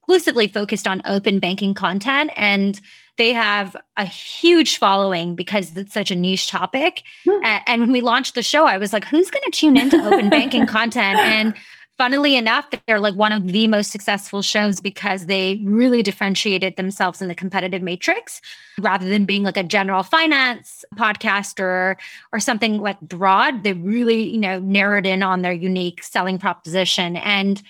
exclusively 0.05 0.47
focused 0.47 0.87
on 0.87 1.01
open 1.05 1.39
banking 1.39 1.73
content 1.73 2.29
and 2.35 2.79
they 3.17 3.33
have 3.33 3.75
a 3.97 4.05
huge 4.05 4.77
following 4.77 5.35
because 5.35 5.75
it's 5.75 5.93
such 5.93 6.11
a 6.11 6.15
niche 6.15 6.47
topic. 6.47 7.01
Hmm. 7.23 7.43
And 7.65 7.81
when 7.81 7.91
we 7.91 8.01
launched 8.01 8.35
the 8.35 8.43
show, 8.43 8.65
I 8.67 8.77
was 8.77 8.93
like, 8.93 9.05
who's 9.05 9.31
going 9.31 9.43
to 9.45 9.51
tune 9.51 9.77
into 9.77 9.97
open 10.05 10.29
banking 10.29 10.67
content? 10.67 11.19
And 11.25 11.55
funnily 11.97 12.35
enough, 12.35 12.67
they're 12.85 12.99
like 12.99 13.15
one 13.15 13.31
of 13.31 13.47
the 13.47 13.67
most 13.67 13.89
successful 13.89 14.41
shows 14.41 14.79
because 14.79 15.25
they 15.25 15.61
really 15.63 16.03
differentiated 16.03 16.75
themselves 16.75 17.21
in 17.21 17.29
the 17.29 17.35
competitive 17.35 17.81
matrix 17.81 18.41
rather 18.79 19.07
than 19.09 19.25
being 19.25 19.43
like 19.43 19.57
a 19.57 19.63
general 19.63 20.03
finance 20.03 20.85
podcast 20.97 21.59
or 21.59 21.97
or 22.31 22.39
something 22.39 22.79
like 22.79 22.99
broad. 22.99 23.63
They 23.63 23.73
really, 23.73 24.29
you 24.29 24.39
know, 24.39 24.59
narrowed 24.59 25.05
in 25.05 25.23
on 25.23 25.41
their 25.41 25.53
unique 25.53 26.03
selling 26.03 26.37
proposition. 26.37 27.15
And 27.15 27.63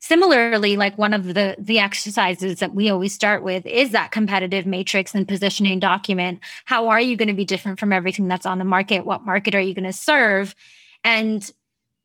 similarly 0.00 0.76
like 0.76 0.96
one 0.96 1.14
of 1.14 1.34
the 1.34 1.56
the 1.58 1.78
exercises 1.78 2.60
that 2.60 2.74
we 2.74 2.90
always 2.90 3.14
start 3.14 3.42
with 3.42 3.66
is 3.66 3.90
that 3.90 4.10
competitive 4.10 4.66
matrix 4.66 5.14
and 5.14 5.26
positioning 5.26 5.80
document. 5.80 6.40
How 6.64 6.88
are 6.88 7.00
you 7.00 7.16
going 7.16 7.28
to 7.28 7.34
be 7.34 7.44
different 7.44 7.80
from 7.80 7.92
everything 7.92 8.28
that's 8.28 8.46
on 8.46 8.58
the 8.58 8.64
market? 8.64 9.04
What 9.04 9.24
market 9.24 9.54
are 9.54 9.60
you 9.60 9.74
going 9.74 9.84
to 9.84 9.92
serve? 9.92 10.54
And 11.04 11.50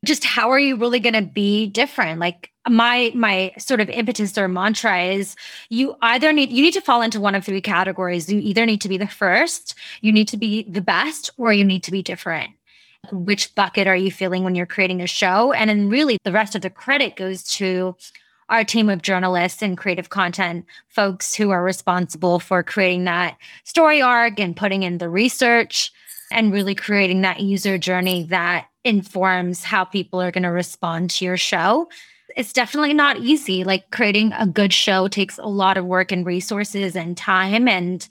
just 0.04 0.24
how 0.24 0.50
are 0.50 0.58
you 0.58 0.76
really 0.76 1.00
going 1.00 1.14
to 1.14 1.22
be 1.22 1.66
different? 1.66 2.20
Like 2.20 2.50
my 2.68 3.12
my 3.14 3.52
sort 3.58 3.80
of 3.80 3.88
impetus 3.88 4.36
or 4.36 4.48
mantra 4.48 5.02
is 5.02 5.36
you 5.68 5.96
either 6.02 6.32
need 6.32 6.50
you 6.50 6.62
need 6.62 6.74
to 6.74 6.80
fall 6.80 7.02
into 7.02 7.20
one 7.20 7.34
of 7.34 7.44
three 7.44 7.60
categories. 7.60 8.30
You 8.30 8.40
either 8.40 8.66
need 8.66 8.80
to 8.82 8.88
be 8.88 8.98
the 8.98 9.06
first 9.06 9.74
you 10.00 10.12
need 10.12 10.28
to 10.28 10.36
be 10.36 10.64
the 10.64 10.80
best 10.80 11.30
or 11.36 11.52
you 11.52 11.64
need 11.64 11.82
to 11.84 11.90
be 11.90 12.02
different 12.02 12.50
which 13.12 13.54
bucket 13.54 13.86
are 13.86 13.96
you 13.96 14.10
feeling 14.10 14.44
when 14.44 14.54
you're 14.54 14.66
creating 14.66 15.00
a 15.00 15.06
show? 15.06 15.52
And 15.52 15.70
then 15.70 15.88
really 15.88 16.18
the 16.24 16.32
rest 16.32 16.54
of 16.54 16.62
the 16.62 16.70
credit 16.70 17.16
goes 17.16 17.42
to 17.54 17.96
our 18.48 18.64
team 18.64 18.90
of 18.90 19.02
journalists 19.02 19.62
and 19.62 19.78
creative 19.78 20.10
content 20.10 20.66
folks 20.88 21.34
who 21.34 21.50
are 21.50 21.62
responsible 21.62 22.38
for 22.38 22.62
creating 22.62 23.04
that 23.04 23.36
story 23.64 24.02
arc 24.02 24.38
and 24.38 24.56
putting 24.56 24.82
in 24.82 24.98
the 24.98 25.08
research 25.08 25.92
and 26.30 26.52
really 26.52 26.74
creating 26.74 27.22
that 27.22 27.40
user 27.40 27.78
journey 27.78 28.24
that 28.24 28.66
informs 28.84 29.64
how 29.64 29.84
people 29.84 30.20
are 30.20 30.30
going 30.30 30.42
to 30.42 30.50
respond 30.50 31.10
to 31.10 31.24
your 31.24 31.36
show. 31.36 31.88
It's 32.36 32.52
definitely 32.52 32.92
not 32.92 33.18
easy. 33.18 33.64
Like 33.64 33.90
creating 33.90 34.32
a 34.32 34.46
good 34.46 34.72
show 34.72 35.08
takes 35.08 35.38
a 35.38 35.46
lot 35.46 35.78
of 35.78 35.86
work 35.86 36.12
and 36.12 36.26
resources 36.26 36.96
and 36.96 37.16
time 37.16 37.68
and 37.68 38.06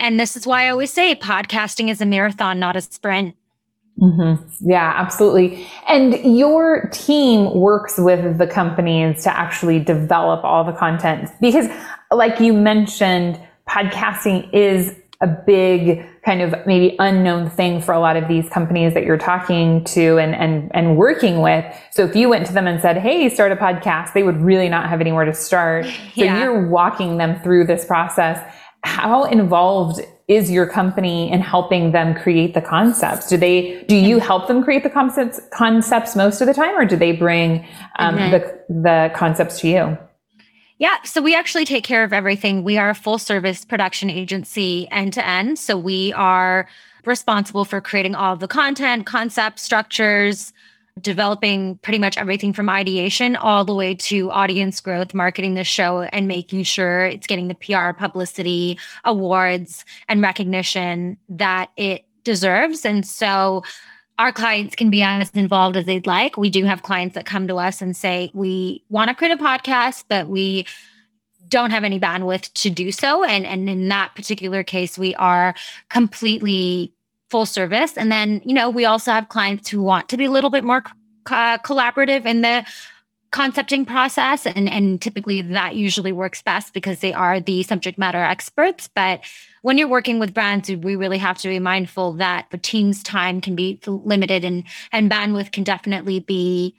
and 0.00 0.18
this 0.20 0.36
is 0.36 0.46
why 0.46 0.66
I 0.66 0.68
always 0.68 0.92
say 0.92 1.16
podcasting 1.16 1.90
is 1.90 2.00
a 2.00 2.06
marathon, 2.06 2.60
not 2.60 2.76
a 2.76 2.80
sprint. 2.80 3.34
Mm-hmm. 4.00 4.70
Yeah, 4.70 4.92
absolutely. 4.96 5.66
And 5.88 6.14
your 6.36 6.88
team 6.92 7.54
works 7.54 7.98
with 7.98 8.38
the 8.38 8.46
companies 8.46 9.24
to 9.24 9.36
actually 9.36 9.80
develop 9.80 10.44
all 10.44 10.64
the 10.64 10.72
content 10.72 11.30
because, 11.40 11.68
like 12.12 12.40
you 12.40 12.52
mentioned, 12.52 13.40
podcasting 13.68 14.52
is 14.52 14.94
a 15.20 15.26
big 15.26 16.06
kind 16.24 16.40
of 16.42 16.54
maybe 16.64 16.94
unknown 17.00 17.50
thing 17.50 17.80
for 17.80 17.92
a 17.92 17.98
lot 17.98 18.16
of 18.16 18.28
these 18.28 18.48
companies 18.50 18.94
that 18.94 19.04
you're 19.04 19.18
talking 19.18 19.82
to 19.82 20.16
and, 20.18 20.34
and, 20.34 20.70
and 20.74 20.96
working 20.96 21.40
with. 21.40 21.64
So 21.90 22.04
if 22.04 22.14
you 22.14 22.28
went 22.28 22.46
to 22.46 22.52
them 22.52 22.68
and 22.68 22.80
said, 22.80 22.98
Hey, 22.98 23.28
start 23.28 23.50
a 23.50 23.56
podcast, 23.56 24.12
they 24.12 24.22
would 24.22 24.40
really 24.40 24.68
not 24.68 24.88
have 24.88 25.00
anywhere 25.00 25.24
to 25.24 25.34
start. 25.34 25.86
So 25.86 25.90
yeah. 26.14 26.38
you're 26.38 26.68
walking 26.68 27.16
them 27.16 27.40
through 27.42 27.66
this 27.66 27.84
process. 27.84 28.40
How 28.84 29.24
involved 29.24 30.00
is 30.28 30.50
your 30.50 30.66
company 30.66 31.32
in 31.32 31.40
helping 31.40 31.92
them 31.92 32.14
create 32.14 32.52
the 32.52 32.60
concepts? 32.60 33.28
Do 33.28 33.38
they, 33.38 33.82
do 33.84 33.96
you 33.96 34.18
help 34.18 34.46
them 34.46 34.62
create 34.62 34.82
the 34.82 34.90
concepts, 34.90 35.40
concepts 35.50 36.14
most 36.14 36.42
of 36.42 36.46
the 36.46 36.54
time, 36.54 36.78
or 36.78 36.84
do 36.84 36.96
they 36.96 37.12
bring 37.12 37.66
um, 37.98 38.16
mm-hmm. 38.16 38.30
the, 38.32 38.82
the 38.82 39.12
concepts 39.16 39.60
to 39.60 39.68
you? 39.68 39.98
Yeah, 40.76 40.96
so 41.02 41.20
we 41.20 41.34
actually 41.34 41.64
take 41.64 41.82
care 41.82 42.04
of 42.04 42.12
everything. 42.12 42.62
We 42.62 42.78
are 42.78 42.90
a 42.90 42.94
full 42.94 43.18
service 43.18 43.64
production 43.64 44.10
agency 44.10 44.86
end 44.92 45.12
to 45.14 45.26
end. 45.26 45.58
So 45.58 45.76
we 45.76 46.12
are 46.12 46.68
responsible 47.04 47.64
for 47.64 47.80
creating 47.80 48.14
all 48.14 48.36
the 48.36 48.46
content, 48.46 49.06
concept, 49.06 49.58
structures, 49.58 50.52
developing 51.00 51.78
pretty 51.78 51.98
much 51.98 52.16
everything 52.16 52.52
from 52.52 52.68
ideation 52.68 53.36
all 53.36 53.64
the 53.64 53.74
way 53.74 53.94
to 53.94 54.30
audience 54.30 54.80
growth, 54.80 55.14
marketing 55.14 55.54
the 55.54 55.64
show, 55.64 56.02
and 56.02 56.28
making 56.28 56.62
sure 56.62 57.06
it's 57.06 57.26
getting 57.26 57.48
the 57.48 57.54
PR, 57.54 57.92
publicity, 57.98 58.78
awards, 59.04 59.84
and 60.08 60.22
recognition 60.22 61.16
that 61.28 61.70
it 61.76 62.04
deserves. 62.24 62.84
And 62.84 63.06
so 63.06 63.62
our 64.18 64.32
clients 64.32 64.74
can 64.74 64.90
be 64.90 65.02
as 65.02 65.30
involved 65.30 65.76
as 65.76 65.86
they'd 65.86 66.06
like. 66.06 66.36
We 66.36 66.50
do 66.50 66.64
have 66.64 66.82
clients 66.82 67.14
that 67.14 67.24
come 67.24 67.46
to 67.48 67.56
us 67.56 67.80
and 67.80 67.96
say, 67.96 68.30
We 68.34 68.84
want 68.88 69.08
to 69.08 69.14
create 69.14 69.32
a 69.32 69.42
podcast, 69.42 70.04
but 70.08 70.28
we 70.28 70.66
don't 71.48 71.70
have 71.70 71.84
any 71.84 71.98
bandwidth 71.98 72.52
to 72.52 72.70
do 72.70 72.92
so. 72.92 73.24
And, 73.24 73.46
and 73.46 73.68
in 73.70 73.88
that 73.88 74.14
particular 74.14 74.62
case, 74.62 74.98
we 74.98 75.14
are 75.14 75.54
completely 75.88 76.92
full 77.30 77.46
service. 77.46 77.96
And 77.96 78.10
then, 78.10 78.40
you 78.44 78.54
know, 78.54 78.70
we 78.70 78.84
also 78.84 79.12
have 79.12 79.28
clients 79.28 79.68
who 79.68 79.82
want 79.82 80.08
to 80.08 80.16
be 80.16 80.24
a 80.24 80.30
little 80.30 80.50
bit 80.50 80.64
more 80.64 80.82
uh, 81.26 81.58
collaborative 81.58 82.24
in 82.24 82.40
the 82.40 82.64
concepting 83.30 83.84
process. 83.84 84.46
And, 84.46 84.68
and 84.68 85.00
typically 85.02 85.42
that 85.42 85.76
usually 85.76 86.12
works 86.12 86.40
best 86.40 86.72
because 86.72 87.00
they 87.00 87.12
are 87.12 87.40
the 87.40 87.62
subject 87.62 87.98
matter 87.98 88.22
experts. 88.22 88.88
But 88.94 89.20
when 89.62 89.76
you're 89.76 89.88
working 89.88 90.18
with 90.18 90.32
brands, 90.32 90.70
we 90.70 90.96
really 90.96 91.18
have 91.18 91.36
to 91.38 91.48
be 91.48 91.58
mindful 91.58 92.14
that 92.14 92.46
the 92.50 92.58
team's 92.58 93.02
time 93.02 93.40
can 93.40 93.54
be 93.54 93.80
limited 93.86 94.44
and, 94.44 94.64
and 94.92 95.10
bandwidth 95.10 95.52
can 95.52 95.64
definitely 95.64 96.20
be 96.20 96.74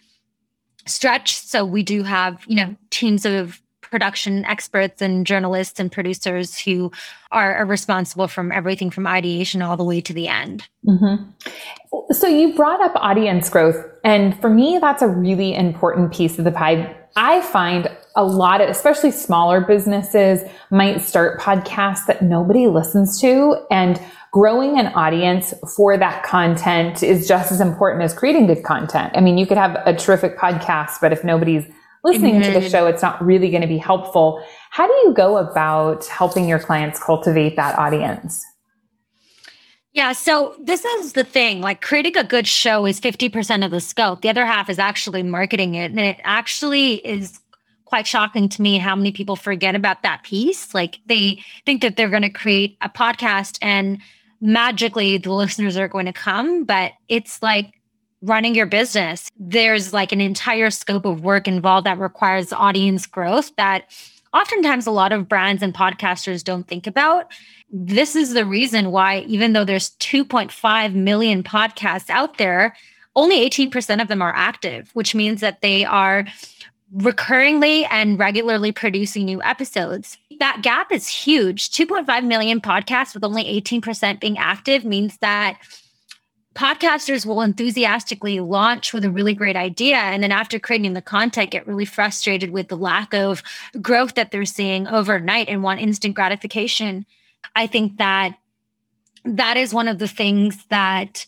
stretched. 0.87 1.47
So 1.47 1.65
we 1.65 1.83
do 1.83 2.01
have, 2.03 2.43
you 2.47 2.55
know, 2.55 2.75
teams 2.89 3.25
of 3.25 3.61
production 3.91 4.45
experts 4.45 5.01
and 5.01 5.25
journalists 5.25 5.79
and 5.79 5.91
producers 5.91 6.57
who 6.57 6.91
are, 7.31 7.55
are 7.55 7.65
responsible 7.65 8.27
from 8.27 8.51
everything 8.51 8.89
from 8.89 9.07
ideation 9.07 9.61
all 9.61 9.77
the 9.77 9.83
way 9.83 10.01
to 10.01 10.13
the 10.13 10.27
end. 10.27 10.67
Mm-hmm. 10.87 12.13
So 12.13 12.27
you 12.27 12.55
brought 12.55 12.81
up 12.81 12.91
audience 12.95 13.49
growth, 13.49 13.83
and 14.03 14.39
for 14.39 14.49
me, 14.49 14.77
that's 14.79 15.01
a 15.01 15.07
really 15.07 15.55
important 15.55 16.13
piece 16.13 16.37
of 16.39 16.45
the 16.45 16.51
pie. 16.51 16.95
I 17.15 17.41
find 17.41 17.89
a 18.15 18.23
lot 18.23 18.61
of, 18.61 18.69
especially 18.69 19.11
smaller 19.11 19.61
businesses, 19.61 20.41
might 20.71 21.01
start 21.01 21.39
podcasts 21.39 22.05
that 22.07 22.21
nobody 22.21 22.67
listens 22.67 23.19
to, 23.21 23.55
and 23.71 23.99
growing 24.31 24.77
an 24.77 24.87
audience 24.87 25.53
for 25.75 25.97
that 25.97 26.23
content 26.23 27.01
is 27.01 27.27
just 27.27 27.51
as 27.51 27.59
important 27.59 28.03
as 28.03 28.13
creating 28.13 28.47
good 28.47 28.63
content. 28.63 29.11
I 29.15 29.21
mean, 29.21 29.37
you 29.37 29.47
could 29.47 29.57
have 29.57 29.81
a 29.85 29.93
terrific 29.93 30.37
podcast, 30.37 30.97
but 31.01 31.11
if 31.11 31.23
nobody's 31.23 31.65
listening 32.03 32.41
to 32.41 32.51
the 32.51 32.59
mm-hmm. 32.59 32.69
show, 32.69 32.87
it's 32.87 33.01
not 33.01 33.23
really 33.23 33.49
going 33.49 33.61
to 33.61 33.67
be 33.67 33.77
helpful. 33.77 34.43
How 34.71 34.87
do 34.87 34.93
you 35.07 35.13
go 35.13 35.37
about 35.37 36.05
helping 36.05 36.47
your 36.47 36.59
clients 36.59 37.01
cultivate 37.01 37.55
that 37.55 37.77
audience? 37.77 38.45
Yeah, 39.91 40.11
so 40.13 40.55
this 40.61 40.85
is 40.85 41.13
the 41.13 41.23
thing. 41.23 41.61
Like 41.61 41.81
creating 41.81 42.15
a 42.15 42.23
good 42.23 42.47
show 42.47 42.85
is 42.85 43.01
50% 43.01 43.65
of 43.65 43.71
the 43.71 43.81
scope. 43.81 44.21
The 44.21 44.29
other 44.29 44.45
half 44.45 44.69
is 44.69 44.79
actually 44.79 45.23
marketing 45.23 45.75
it. 45.75 45.91
And 45.91 45.99
it 45.99 46.19
actually 46.23 47.05
is 47.05 47.39
quite 47.85 48.05
shocking 48.05 48.47
to 48.49 48.61
me 48.61 48.77
how 48.77 48.95
many 48.95 49.11
people 49.11 49.35
forget 49.35 49.75
about 49.75 50.03
that 50.03 50.23
piece. 50.23 50.73
Like 50.75 50.99
they 51.07 51.43
think 51.65 51.81
that 51.81 51.97
they're 51.97 52.09
going 52.09 52.21
to 52.21 52.29
create 52.29 52.77
a 52.81 52.89
podcast 52.89 53.57
and 53.61 53.97
magically 54.41 55.17
the 55.17 55.33
listeners 55.33 55.75
are 55.75 55.87
going 55.87 56.05
to 56.05 56.13
come, 56.13 56.63
but 56.63 56.93
it's 57.07 57.41
like 57.41 57.78
running 58.21 58.55
your 58.55 58.65
business, 58.65 59.29
there's 59.37 59.93
like 59.93 60.11
an 60.11 60.21
entire 60.21 60.69
scope 60.69 61.05
of 61.05 61.21
work 61.23 61.47
involved 61.47 61.85
that 61.85 61.99
requires 61.99 62.51
audience 62.51 63.05
growth 63.05 63.55
that 63.55 63.85
oftentimes 64.33 64.85
a 64.85 64.91
lot 64.91 65.11
of 65.11 65.27
brands 65.27 65.63
and 65.63 65.73
podcasters 65.73 66.43
don't 66.43 66.67
think 66.67 66.85
about. 66.85 67.31
This 67.71 68.15
is 68.15 68.33
the 68.33 68.45
reason 68.45 68.91
why, 68.91 69.19
even 69.21 69.53
though 69.53 69.65
there's 69.65 69.91
2.5 69.97 70.93
million 70.93 71.43
podcasts 71.43 72.09
out 72.09 72.37
there, 72.37 72.75
only 73.15 73.49
18% 73.49 74.01
of 74.01 74.07
them 74.07 74.21
are 74.21 74.35
active, 74.35 74.89
which 74.93 75.15
means 75.15 75.41
that 75.41 75.61
they 75.61 75.85
are 75.85 76.25
recurringly 76.95 77.85
and 77.91 78.17
regularly 78.17 78.71
producing 78.71 79.25
new 79.25 79.41
episodes. 79.43 80.17
That 80.39 80.61
gap 80.63 80.91
is 80.91 81.07
huge. 81.07 81.69
2.5 81.69 82.25
million 82.25 82.61
podcasts 82.61 83.13
with 83.13 83.23
only 83.23 83.43
18% 83.61 84.19
being 84.19 84.37
active 84.37 84.85
means 84.85 85.17
that 85.17 85.59
podcasters 86.55 87.25
will 87.25 87.41
enthusiastically 87.41 88.39
launch 88.39 88.91
with 88.91 89.05
a 89.05 89.11
really 89.11 89.33
great 89.33 89.55
idea 89.55 89.97
and 89.97 90.23
then 90.23 90.31
after 90.31 90.59
creating 90.59 90.93
the 90.93 91.01
content 91.01 91.51
get 91.51 91.67
really 91.67 91.85
frustrated 91.85 92.51
with 92.51 92.67
the 92.69 92.77
lack 92.77 93.13
of 93.13 93.43
growth 93.81 94.15
that 94.15 94.31
they're 94.31 94.45
seeing 94.45 94.87
overnight 94.87 95.47
and 95.47 95.63
want 95.63 95.79
instant 95.79 96.15
gratification. 96.15 97.05
I 97.55 97.67
think 97.67 97.97
that 97.97 98.35
that 99.25 99.57
is 99.57 99.73
one 99.73 99.87
of 99.87 99.99
the 99.99 100.07
things 100.07 100.65
that 100.69 101.25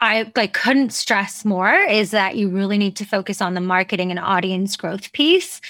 i 0.00 0.30
like 0.36 0.52
couldn't 0.52 0.92
stress 0.92 1.44
more 1.44 1.72
is 1.72 2.10
that 2.10 2.36
you 2.36 2.48
really 2.48 2.78
need 2.78 2.96
to 2.96 3.04
focus 3.04 3.40
on 3.40 3.54
the 3.54 3.60
marketing 3.60 4.10
and 4.10 4.20
audience 4.20 4.76
growth 4.76 5.12
piece. 5.12 5.60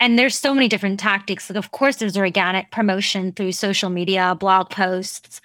And 0.00 0.18
there's 0.18 0.34
so 0.34 0.54
many 0.54 0.66
different 0.66 0.98
tactics. 0.98 1.48
Like 1.48 1.58
of 1.58 1.70
course 1.70 1.96
there's 1.96 2.16
organic 2.16 2.70
promotion 2.72 3.32
through 3.32 3.52
social 3.52 3.90
media 3.90 4.34
blog 4.34 4.70
posts 4.70 5.40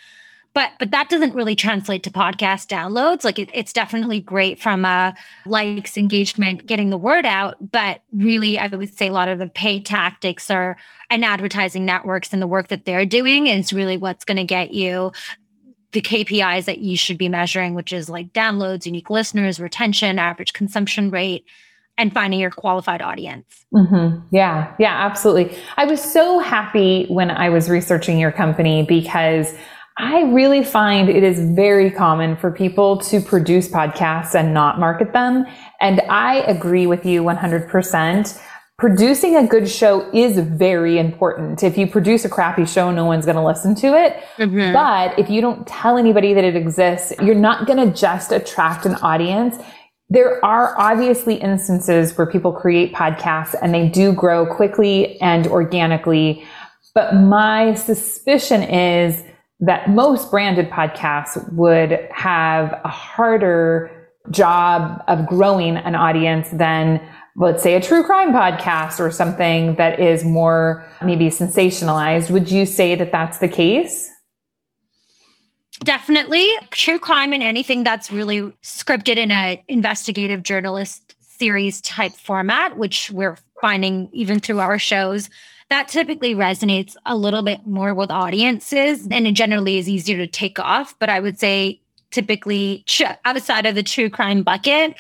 but 0.56 0.72
but 0.80 0.90
that 0.90 1.10
doesn't 1.10 1.36
really 1.36 1.56
translate 1.56 2.02
to 2.02 2.10
podcast 2.10 2.68
downloads 2.68 3.24
like 3.24 3.38
it, 3.38 3.50
it's 3.54 3.72
definitely 3.72 4.20
great 4.20 4.60
from 4.60 4.84
a 4.84 5.14
likes 5.46 5.98
engagement 5.98 6.66
getting 6.66 6.90
the 6.90 6.98
word 6.98 7.26
out 7.26 7.56
but 7.72 8.02
really 8.12 8.58
i 8.58 8.66
would 8.66 8.98
say 8.98 9.10
a 9.10 9.14
lot 9.14 9.28
of 9.28 9.38
the 9.38 9.48
pay 9.48 9.80
tactics 9.80 10.50
are 10.50 10.76
and 11.12 11.24
advertising 11.24 11.86
networks 11.86 12.34
and 12.34 12.42
the 12.42 12.48
work 12.48 12.70
that 12.70 12.86
they're 12.86 13.06
doing 13.06 13.46
is 13.46 13.72
really 13.72 13.98
what's 13.98 14.26
going 14.26 14.38
to 14.38 14.44
get 14.44 14.74
you 14.74 15.12
the 15.92 16.02
KPIs 16.02 16.66
that 16.66 16.80
you 16.80 16.98
should 16.98 17.18
be 17.18 17.30
measuring, 17.30 17.74
which 17.74 17.94
is 17.94 18.10
like 18.10 18.34
downloads, 18.34 18.86
unique 18.86 19.10
listeners, 19.10 19.62
retention, 19.62 20.20
average 20.20 20.52
consumption 20.52 21.10
rate, 21.10 21.46
and 21.98 22.14
finding 22.14 22.40
your 22.40 22.52
qualified 22.52 23.02
audience. 23.02 23.66
Mm-hmm. 23.74 24.20
Yeah, 24.36 24.74
yeah, 24.78 25.06
absolutely. 25.06 25.58
I 25.78 25.86
was 25.86 26.02
so 26.02 26.40
happy 26.40 27.06
when 27.08 27.32
I 27.32 27.48
was 27.48 27.70
researching 27.70 28.20
your 28.20 28.34
company 28.34 28.84
because 28.84 29.54
I 29.98 30.24
really 30.24 30.64
find 30.64 31.08
it 31.08 31.24
is 31.24 31.40
very 31.40 31.90
common 31.90 32.36
for 32.36 32.52
people 32.52 32.98
to 32.98 33.22
produce 33.22 33.70
podcasts 33.70 34.36
and 34.36 34.54
not 34.54 34.78
market 34.78 35.14
them. 35.14 35.46
And 35.80 36.02
I 36.10 36.42
agree 36.42 36.86
with 36.86 37.06
you 37.06 37.24
100%. 37.24 38.42
Producing 38.78 39.38
a 39.38 39.48
good 39.48 39.70
show 39.70 40.10
is 40.14 40.38
very 40.38 41.00
important. 41.00 41.64
If 41.64 41.78
you 41.78 41.88
produce 41.88 42.26
a 42.26 42.30
crappy 42.30 42.66
show, 42.66 42.92
no 42.92 43.06
one's 43.06 43.24
going 43.24 43.38
to 43.38 43.46
listen 43.46 43.74
to 43.76 43.88
it. 43.98 44.22
Mm-hmm. 44.36 44.74
But 44.74 45.18
if 45.18 45.30
you 45.30 45.40
don't 45.40 45.66
tell 45.66 45.98
anybody 45.98 46.34
that 46.34 46.44
it 46.44 46.58
exists, 46.58 47.14
you're 47.24 47.34
not 47.34 47.66
going 47.66 47.80
to 47.88 47.98
just 47.98 48.34
attract 48.34 48.86
an 48.86 48.96
audience. 48.96 49.56
There 50.10 50.44
are 50.44 50.78
obviously 50.78 51.36
instances 51.36 52.18
where 52.18 52.28
people 52.28 52.52
create 52.52 52.94
podcasts 52.94 53.56
and 53.62 53.74
they 53.74 53.88
do 53.88 54.12
grow 54.12 54.46
quickly 54.46 55.22
and 55.22 55.48
organically. 55.48 56.46
But 56.94 57.16
my 57.16 57.76
suspicion 57.76 58.62
is 58.62 59.24
that 59.60 59.90
most 59.90 60.32
branded 60.32 60.70
podcasts 60.70 61.52
would 61.54 62.08
have 62.12 62.80
a 62.84 62.90
harder 62.90 63.92
job 64.32 65.04
of 65.08 65.26
growing 65.28 65.78
an 65.78 65.96
audience 65.96 66.50
than 66.50 67.02
let's 67.38 67.62
say 67.62 67.76
a 67.76 67.82
true 67.82 68.04
crime 68.04 68.34
podcast 68.34 69.00
or 69.00 69.12
something 69.12 69.76
that 69.76 70.00
is 70.00 70.24
more 70.24 70.86
maybe 71.04 71.30
sensationalized. 71.30 72.30
Would 72.32 72.50
you 72.50 72.66
say 72.66 72.96
that 72.96 73.12
that's 73.12 73.40
the 73.40 73.48
case? 73.48 74.10
Definitely. 75.84 76.50
True 76.72 76.98
crime 76.98 77.34
and 77.34 77.44
anything 77.44 77.84
that's 77.84 78.12
really 78.12 78.42
scripted 78.64 79.18
in 79.18 79.32
a 79.32 79.62
investigative 79.68 80.44
journalist 80.44 81.16
series 81.20 81.82
type 81.82 82.14
format 82.14 82.78
which 82.78 83.12
we're 83.12 83.38
finding 83.60 84.10
even 84.14 84.40
through 84.40 84.60
our 84.60 84.80
shows 84.80 85.30
that 85.70 85.88
typically 85.88 86.36
resonates 86.36 86.96
a 87.06 87.16
little 87.16 87.42
bit 87.42 87.66
more 87.66 87.94
with 87.94 88.12
audiences 88.12 89.08
and 89.10 89.28
it 89.28 89.34
generally 89.34 89.78
is 89.78 89.90
easier 89.90 90.18
to 90.18 90.28
take 90.28 90.60
off. 90.60 90.98
But 91.00 91.10
I 91.10 91.20
would 91.20 91.40
say 91.40 91.82
typically 92.12 92.86
outside 93.26 93.66
of 93.66 93.76
the 93.76 93.84
true 93.84 94.10
crime 94.10 94.44
bucket, 94.44 94.96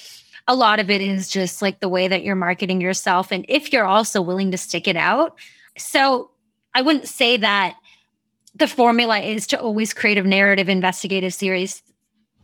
a 0.48 0.56
lot 0.56 0.80
of 0.80 0.90
it 0.90 1.02
is 1.02 1.28
just 1.28 1.62
like 1.62 1.80
the 1.80 1.90
way 1.90 2.08
that 2.08 2.24
you're 2.24 2.36
marketing 2.36 2.82
yourself 2.82 3.32
and 3.32 3.46
if 3.48 3.72
you're 3.72 3.86
also 3.86 4.22
willing 4.22 4.52
to 4.52 4.58
stick 4.58 4.88
it 4.88 4.98
out. 4.98 5.38
So 5.78 6.32
I 6.74 6.82
wouldn't 6.82 7.08
say 7.08 7.38
that 7.38 7.78
the 8.56 8.68
formula 8.68 9.20
is 9.20 9.48
to 9.48 9.60
always 9.60 9.94
create 9.94 10.18
a 10.18 10.24
narrative 10.24 10.70
investigative 10.70 11.34
series 11.34 11.84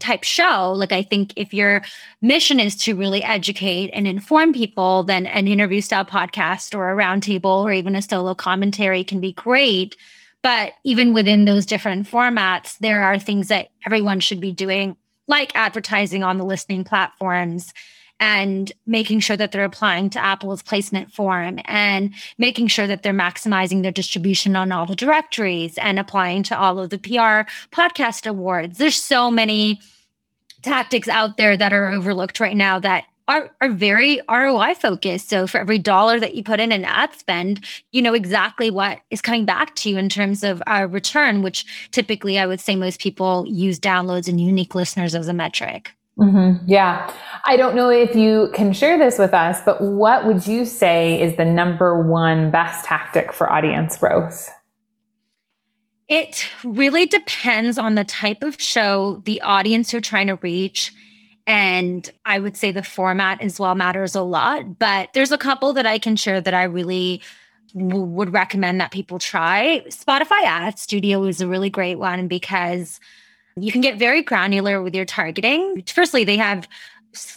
type 0.01 0.23
show. 0.23 0.73
Like, 0.75 0.91
I 0.91 1.03
think 1.03 1.33
if 1.37 1.53
your 1.53 1.81
mission 2.21 2.59
is 2.59 2.75
to 2.77 2.95
really 2.95 3.23
educate 3.23 3.91
and 3.93 4.07
inform 4.07 4.51
people, 4.51 5.03
then 5.03 5.25
an 5.27 5.47
interview 5.47 5.79
style 5.79 6.05
podcast 6.05 6.75
or 6.75 6.91
a 6.91 6.95
roundtable 6.95 7.63
or 7.63 7.71
even 7.71 7.95
a 7.95 8.01
solo 8.01 8.35
commentary 8.35 9.03
can 9.03 9.21
be 9.21 9.33
great. 9.33 9.95
But 10.41 10.73
even 10.83 11.13
within 11.13 11.45
those 11.45 11.65
different 11.65 12.09
formats, 12.09 12.77
there 12.79 13.03
are 13.03 13.19
things 13.19 13.47
that 13.49 13.69
everyone 13.85 14.19
should 14.19 14.41
be 14.41 14.51
doing, 14.51 14.97
like 15.27 15.55
advertising 15.55 16.23
on 16.23 16.37
the 16.37 16.45
listening 16.45 16.83
platforms 16.83 17.73
and 18.21 18.71
making 18.85 19.19
sure 19.19 19.35
that 19.35 19.51
they're 19.51 19.65
applying 19.65 20.07
to 20.11 20.23
Apple's 20.23 20.61
placement 20.61 21.11
form 21.11 21.59
and 21.65 22.13
making 22.37 22.67
sure 22.67 22.85
that 22.85 23.01
they're 23.01 23.13
maximizing 23.13 23.81
their 23.81 23.91
distribution 23.91 24.55
on 24.55 24.71
all 24.71 24.85
the 24.85 24.95
directories 24.95 25.75
and 25.79 25.97
applying 25.97 26.43
to 26.43 26.57
all 26.57 26.77
of 26.77 26.91
the 26.91 26.99
PR 26.99 27.49
podcast 27.75 28.27
awards. 28.27 28.77
There's 28.77 29.01
so 29.01 29.31
many 29.31 29.81
tactics 30.61 31.07
out 31.07 31.37
there 31.37 31.57
that 31.57 31.73
are 31.73 31.91
overlooked 31.91 32.39
right 32.39 32.55
now 32.55 32.77
that 32.77 33.05
are, 33.27 33.49
are 33.59 33.69
very 33.69 34.21
ROI 34.29 34.75
focused. 34.75 35.29
So 35.29 35.47
for 35.47 35.59
every 35.59 35.79
dollar 35.79 36.19
that 36.19 36.35
you 36.35 36.43
put 36.43 36.59
in 36.59 36.71
an 36.71 36.85
ad 36.85 37.15
spend, 37.15 37.65
you 37.91 38.03
know 38.03 38.13
exactly 38.13 38.69
what 38.69 38.99
is 39.09 39.21
coming 39.21 39.45
back 39.45 39.75
to 39.77 39.89
you 39.89 39.97
in 39.97 40.09
terms 40.09 40.43
of 40.43 40.61
a 40.67 40.87
return, 40.87 41.41
which 41.41 41.89
typically 41.89 42.37
I 42.37 42.45
would 42.45 42.59
say 42.59 42.75
most 42.75 42.99
people 42.99 43.45
use 43.47 43.79
downloads 43.79 44.27
and 44.27 44.39
unique 44.39 44.75
listeners 44.75 45.15
as 45.15 45.27
a 45.27 45.33
metric. 45.33 45.93
Mm-hmm. 46.19 46.65
Yeah. 46.67 47.11
I 47.45 47.57
don't 47.57 47.75
know 47.75 47.89
if 47.89 48.15
you 48.15 48.49
can 48.53 48.73
share 48.73 48.97
this 48.97 49.17
with 49.17 49.33
us, 49.33 49.59
but 49.65 49.81
what 49.81 50.25
would 50.25 50.45
you 50.45 50.65
say 50.65 51.19
is 51.21 51.37
the 51.37 51.45
number 51.45 52.07
one 52.07 52.51
best 52.51 52.85
tactic 52.85 53.33
for 53.33 53.51
audience 53.51 53.97
growth? 53.97 54.49
It 56.07 56.49
really 56.63 57.05
depends 57.05 57.77
on 57.77 57.95
the 57.95 58.03
type 58.03 58.43
of 58.43 58.61
show, 58.61 59.21
the 59.25 59.41
audience 59.41 59.93
you're 59.93 60.01
trying 60.01 60.27
to 60.27 60.35
reach. 60.35 60.93
And 61.47 62.09
I 62.25 62.37
would 62.39 62.57
say 62.57 62.71
the 62.71 62.83
format 62.83 63.41
as 63.41 63.59
well 63.59 63.75
matters 63.75 64.13
a 64.13 64.21
lot. 64.21 64.77
But 64.77 65.09
there's 65.13 65.31
a 65.31 65.37
couple 65.37 65.73
that 65.73 65.85
I 65.85 65.97
can 65.97 66.17
share 66.17 66.41
that 66.41 66.53
I 66.53 66.63
really 66.63 67.21
w- 67.73 68.03
would 68.03 68.33
recommend 68.33 68.79
that 68.81 68.91
people 68.91 69.19
try. 69.19 69.83
Spotify 69.87 70.43
Ad 70.43 70.77
Studio 70.77 71.23
is 71.23 71.41
a 71.41 71.47
really 71.47 71.69
great 71.69 71.95
one 71.97 72.27
because 72.27 72.99
you 73.55 73.71
can 73.71 73.81
get 73.81 73.97
very 73.97 74.21
granular 74.21 74.81
with 74.81 74.95
your 74.95 75.05
targeting. 75.05 75.83
Firstly, 75.87 76.23
they 76.23 76.37
have 76.37 76.67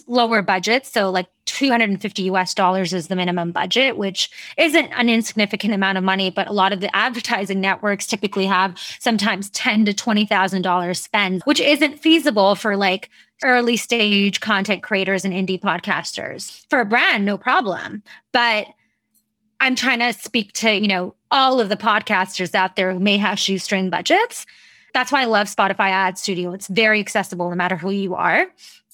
lower 0.07 0.43
budgets. 0.43 0.91
So, 0.91 1.11
like 1.11 1.27
250 1.47 2.23
US 2.25 2.55
dollars 2.55 2.93
is 2.93 3.09
the 3.09 3.17
minimum 3.17 3.53
budget, 3.53 3.97
which 3.97 4.31
isn't 4.57 4.93
an 4.93 5.09
insignificant 5.09 5.75
amount 5.75 5.99
of 5.99 6.05
money, 6.05 6.31
but 6.31 6.47
a 6.47 6.53
lot 6.53 6.73
of 6.73 6.81
the 6.81 6.95
advertising 6.97 7.61
networks 7.61 8.07
typically 8.07 8.47
have 8.47 8.79
sometimes 8.99 9.51
10 9.51 9.85
to 9.87 9.93
$20,000 9.93 10.97
spend, 10.97 11.43
which 11.43 11.61
isn't 11.61 11.99
feasible 11.99 12.55
for 12.55 12.77
like 12.77 13.11
early 13.43 13.77
stage 13.77 14.41
content 14.41 14.83
creators 14.83 15.25
and 15.25 15.35
indie 15.35 15.61
podcasters. 15.61 16.65
For 16.71 16.81
a 16.81 16.85
brand, 16.85 17.25
no 17.25 17.37
problem. 17.37 18.03
But 18.33 18.69
I'm 19.61 19.77
trying 19.77 20.01
to 20.01 20.13
speak 20.13 20.53
to, 20.55 20.73
you 20.73 20.89
know, 20.89 21.15
all 21.31 21.61
of 21.61 21.69
the 21.69 21.77
podcasters 21.77 22.55
out 22.55 22.77
there 22.77 22.93
who 22.93 23.01
may 23.01 23.19
have 23.19 23.39
shoestring 23.39 23.91
budgets. 23.91 24.47
That's 24.95 25.13
why 25.13 25.23
I 25.23 25.25
love 25.27 25.49
Spotify 25.49 25.91
Ad 25.91 26.17
Studio. 26.17 26.53
It's 26.53 26.69
very 26.69 27.01
accessible 27.01 27.51
no 27.51 27.57
matter 27.57 27.77
who 27.77 27.91
you 27.91 28.15
are. 28.15 28.47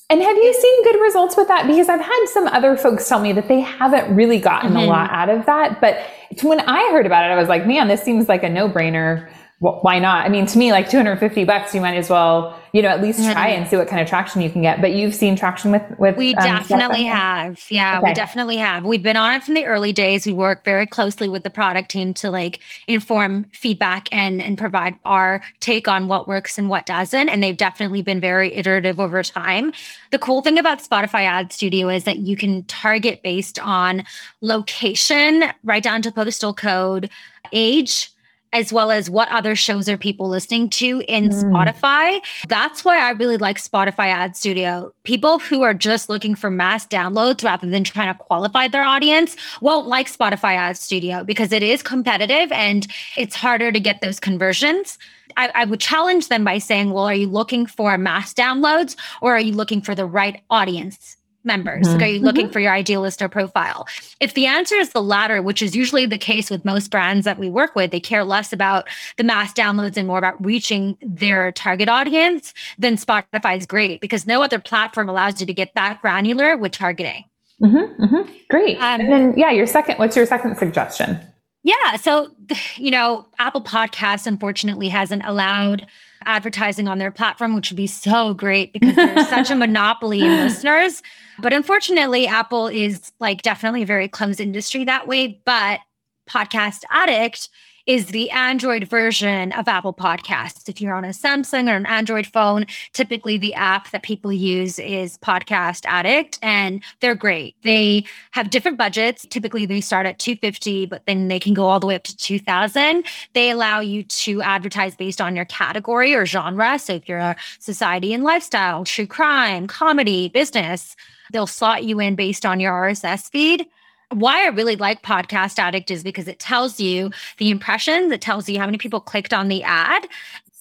And 0.08 0.20
have 0.20 0.36
you 0.36 0.52
seen 0.52 0.84
good 0.84 1.00
results 1.00 1.36
with 1.36 1.46
that? 1.46 1.68
Because 1.68 1.88
I've 1.88 2.00
had 2.00 2.26
some 2.32 2.48
other 2.48 2.76
folks 2.76 3.08
tell 3.08 3.20
me 3.20 3.32
that 3.34 3.46
they 3.46 3.60
haven't 3.60 4.12
really 4.12 4.40
gotten 4.40 4.70
mm-hmm. 4.70 4.80
a 4.80 4.86
lot 4.86 5.10
out 5.12 5.28
of 5.28 5.46
that. 5.46 5.80
But 5.80 6.02
when 6.42 6.58
I 6.60 6.90
heard 6.90 7.06
about 7.06 7.24
it, 7.24 7.32
I 7.32 7.36
was 7.36 7.48
like, 7.48 7.64
man, 7.64 7.86
this 7.86 8.02
seems 8.02 8.28
like 8.28 8.42
a 8.42 8.48
no 8.48 8.68
brainer. 8.68 9.30
Why 9.60 9.98
not? 9.98 10.24
I 10.24 10.30
mean, 10.30 10.46
to 10.46 10.58
me, 10.58 10.72
like 10.72 10.88
250 10.88 11.44
bucks, 11.44 11.74
you 11.74 11.80
might 11.80 11.96
as 11.96 12.08
well 12.08 12.58
you 12.72 12.82
know, 12.82 12.88
at 12.88 13.02
least 13.02 13.18
try 13.18 13.50
mm-hmm. 13.50 13.62
and 13.62 13.68
see 13.68 13.76
what 13.76 13.88
kind 13.88 14.00
of 14.00 14.08
traction 14.08 14.40
you 14.40 14.50
can 14.50 14.62
get. 14.62 14.80
But 14.80 14.92
you've 14.92 15.14
seen 15.14 15.34
traction 15.34 15.72
with 15.72 15.82
with 15.98 16.16
we 16.16 16.34
um, 16.36 16.44
definitely 16.44 17.04
have. 17.04 17.64
Yeah, 17.68 17.98
okay. 17.98 18.10
we 18.10 18.14
definitely 18.14 18.56
have. 18.58 18.84
We've 18.84 19.02
been 19.02 19.16
on 19.16 19.34
it 19.34 19.42
from 19.42 19.54
the 19.54 19.64
early 19.64 19.92
days. 19.92 20.24
We 20.24 20.32
work 20.32 20.64
very 20.64 20.86
closely 20.86 21.28
with 21.28 21.42
the 21.42 21.50
product 21.50 21.90
team 21.90 22.14
to 22.14 22.30
like 22.30 22.60
inform 22.86 23.44
feedback 23.52 24.08
and 24.12 24.40
and 24.40 24.56
provide 24.56 24.94
our 25.04 25.42
take 25.58 25.88
on 25.88 26.06
what 26.06 26.28
works 26.28 26.58
and 26.58 26.68
what 26.68 26.86
doesn't. 26.86 27.28
And 27.28 27.42
they've 27.42 27.56
definitely 27.56 28.02
been 28.02 28.20
very 28.20 28.54
iterative 28.54 29.00
over 29.00 29.22
time. 29.22 29.72
The 30.12 30.18
cool 30.18 30.42
thing 30.42 30.58
about 30.58 30.78
Spotify 30.78 31.24
Ad 31.24 31.52
Studio 31.52 31.88
is 31.88 32.04
that 32.04 32.18
you 32.18 32.36
can 32.36 32.62
target 32.64 33.22
based 33.22 33.58
on 33.58 34.04
location, 34.42 35.44
right 35.64 35.82
down 35.82 36.02
to 36.02 36.12
postal 36.12 36.54
code, 36.54 37.10
age 37.52 38.10
as 38.52 38.72
well 38.72 38.90
as 38.90 39.08
what 39.08 39.28
other 39.30 39.54
shows 39.54 39.88
are 39.88 39.96
people 39.96 40.28
listening 40.28 40.68
to 40.68 41.02
in 41.06 41.28
mm. 41.28 41.44
Spotify. 41.44 42.20
That's 42.48 42.84
why 42.84 42.98
I 42.98 43.10
really 43.10 43.36
like 43.36 43.58
Spotify 43.58 44.06
Ad 44.06 44.36
Studio. 44.36 44.92
People 45.04 45.38
who 45.38 45.62
are 45.62 45.74
just 45.74 46.08
looking 46.08 46.34
for 46.34 46.50
mass 46.50 46.86
downloads 46.86 47.44
rather 47.44 47.68
than 47.68 47.84
trying 47.84 48.12
to 48.12 48.18
qualify 48.18 48.68
their 48.68 48.82
audience 48.82 49.36
won't 49.60 49.86
like 49.86 50.10
Spotify 50.10 50.54
Ad 50.54 50.76
Studio 50.76 51.22
because 51.22 51.52
it 51.52 51.62
is 51.62 51.82
competitive 51.82 52.50
and 52.50 52.86
it's 53.16 53.36
harder 53.36 53.70
to 53.70 53.80
get 53.80 54.00
those 54.00 54.18
conversions. 54.18 54.98
I, 55.36 55.50
I 55.54 55.64
would 55.64 55.80
challenge 55.80 56.28
them 56.28 56.44
by 56.44 56.58
saying, 56.58 56.90
well, 56.90 57.04
are 57.04 57.14
you 57.14 57.28
looking 57.28 57.66
for 57.66 57.96
mass 57.98 58.34
downloads 58.34 58.96
or 59.20 59.34
are 59.34 59.40
you 59.40 59.52
looking 59.52 59.80
for 59.80 59.94
the 59.94 60.06
right 60.06 60.42
audience? 60.50 61.16
Members? 61.50 61.88
Mm-hmm. 61.88 61.98
Like, 61.98 62.02
are 62.02 62.12
you 62.12 62.20
looking 62.20 62.44
mm-hmm. 62.46 62.52
for 62.52 62.60
your 62.60 62.72
ideal 62.72 63.00
listener 63.00 63.28
profile? 63.28 63.88
If 64.20 64.34
the 64.34 64.46
answer 64.46 64.76
is 64.76 64.90
the 64.90 65.02
latter, 65.02 65.42
which 65.42 65.62
is 65.62 65.74
usually 65.74 66.06
the 66.06 66.18
case 66.18 66.48
with 66.48 66.64
most 66.64 66.92
brands 66.92 67.24
that 67.24 67.38
we 67.38 67.50
work 67.50 67.74
with, 67.74 67.90
they 67.90 67.98
care 67.98 68.22
less 68.22 68.52
about 68.52 68.88
the 69.16 69.24
mass 69.24 69.52
downloads 69.52 69.96
and 69.96 70.06
more 70.06 70.18
about 70.18 70.44
reaching 70.44 70.96
their 71.02 71.50
target 71.50 71.88
audience, 71.88 72.54
then 72.78 72.96
Spotify 72.96 73.56
is 73.56 73.66
great 73.66 74.00
because 74.00 74.28
no 74.28 74.42
other 74.42 74.60
platform 74.60 75.08
allows 75.08 75.40
you 75.40 75.46
to 75.46 75.54
get 75.54 75.74
that 75.74 76.00
granular 76.00 76.56
with 76.56 76.70
targeting. 76.70 77.24
Mm-hmm, 77.60 78.04
mm-hmm. 78.04 78.32
Great. 78.48 78.76
Um, 78.76 79.00
and 79.00 79.12
then, 79.12 79.34
yeah, 79.36 79.50
your 79.50 79.66
second, 79.66 79.96
what's 79.96 80.14
your 80.14 80.26
second 80.26 80.56
suggestion? 80.56 81.18
Yeah. 81.62 81.96
So, 81.96 82.30
you 82.76 82.90
know, 82.90 83.26
Apple 83.38 83.62
Podcasts 83.62 84.26
unfortunately 84.26 84.88
hasn't 84.88 85.22
allowed 85.24 85.86
advertising 86.26 86.88
on 86.88 86.98
their 86.98 87.10
platform, 87.10 87.54
which 87.54 87.70
would 87.70 87.76
be 87.76 87.86
so 87.86 88.34
great 88.34 88.72
because 88.72 88.94
there's 88.94 89.28
such 89.28 89.50
a 89.50 89.54
monopoly 89.66 90.20
in 90.20 90.30
listeners. 90.30 91.02
But 91.40 91.52
unfortunately, 91.52 92.26
Apple 92.26 92.68
is 92.68 93.12
like 93.20 93.42
definitely 93.42 93.82
a 93.82 93.86
very 93.86 94.08
closed 94.08 94.40
industry 94.40 94.84
that 94.84 95.06
way. 95.06 95.40
But 95.44 95.80
Podcast 96.28 96.84
Addict 96.90 97.48
is 97.90 98.06
the 98.06 98.30
Android 98.30 98.86
version 98.86 99.50
of 99.50 99.66
Apple 99.66 99.92
Podcasts. 99.92 100.68
If 100.68 100.80
you're 100.80 100.94
on 100.94 101.04
a 101.04 101.08
Samsung 101.08 101.68
or 101.68 101.74
an 101.74 101.86
Android 101.86 102.24
phone, 102.24 102.66
typically 102.92 103.36
the 103.36 103.52
app 103.54 103.90
that 103.90 104.04
people 104.04 104.32
use 104.32 104.78
is 104.78 105.18
Podcast 105.18 105.84
Addict 105.86 106.38
and 106.40 106.84
they're 107.00 107.16
great. 107.16 107.56
They 107.64 108.04
have 108.30 108.50
different 108.50 108.78
budgets. 108.78 109.26
Typically 109.28 109.66
they 109.66 109.80
start 109.80 110.06
at 110.06 110.20
250, 110.20 110.86
but 110.86 111.04
then 111.06 111.26
they 111.26 111.40
can 111.40 111.52
go 111.52 111.66
all 111.66 111.80
the 111.80 111.88
way 111.88 111.96
up 111.96 112.04
to 112.04 112.16
2000. 112.16 113.04
They 113.32 113.50
allow 113.50 113.80
you 113.80 114.04
to 114.04 114.40
advertise 114.40 114.94
based 114.94 115.20
on 115.20 115.34
your 115.34 115.46
category 115.46 116.14
or 116.14 116.26
genre. 116.26 116.78
So 116.78 116.92
if 116.92 117.08
you're 117.08 117.18
a 117.18 117.34
society 117.58 118.14
and 118.14 118.22
lifestyle, 118.22 118.84
true 118.84 119.08
crime, 119.08 119.66
comedy, 119.66 120.28
business, 120.28 120.94
they'll 121.32 121.48
slot 121.48 121.82
you 121.82 121.98
in 121.98 122.14
based 122.14 122.46
on 122.46 122.60
your 122.60 122.70
RSS 122.70 123.28
feed 123.32 123.66
why 124.10 124.44
I 124.44 124.48
really 124.48 124.76
like 124.76 125.02
Podcast 125.02 125.58
Addict 125.58 125.90
is 125.90 126.02
because 126.02 126.28
it 126.28 126.38
tells 126.38 126.80
you 126.80 127.10
the 127.38 127.50
impressions, 127.50 128.12
it 128.12 128.20
tells 128.20 128.48
you 128.48 128.58
how 128.58 128.66
many 128.66 128.78
people 128.78 129.00
clicked 129.00 129.32
on 129.32 129.48
the 129.48 129.62
ad. 129.62 130.06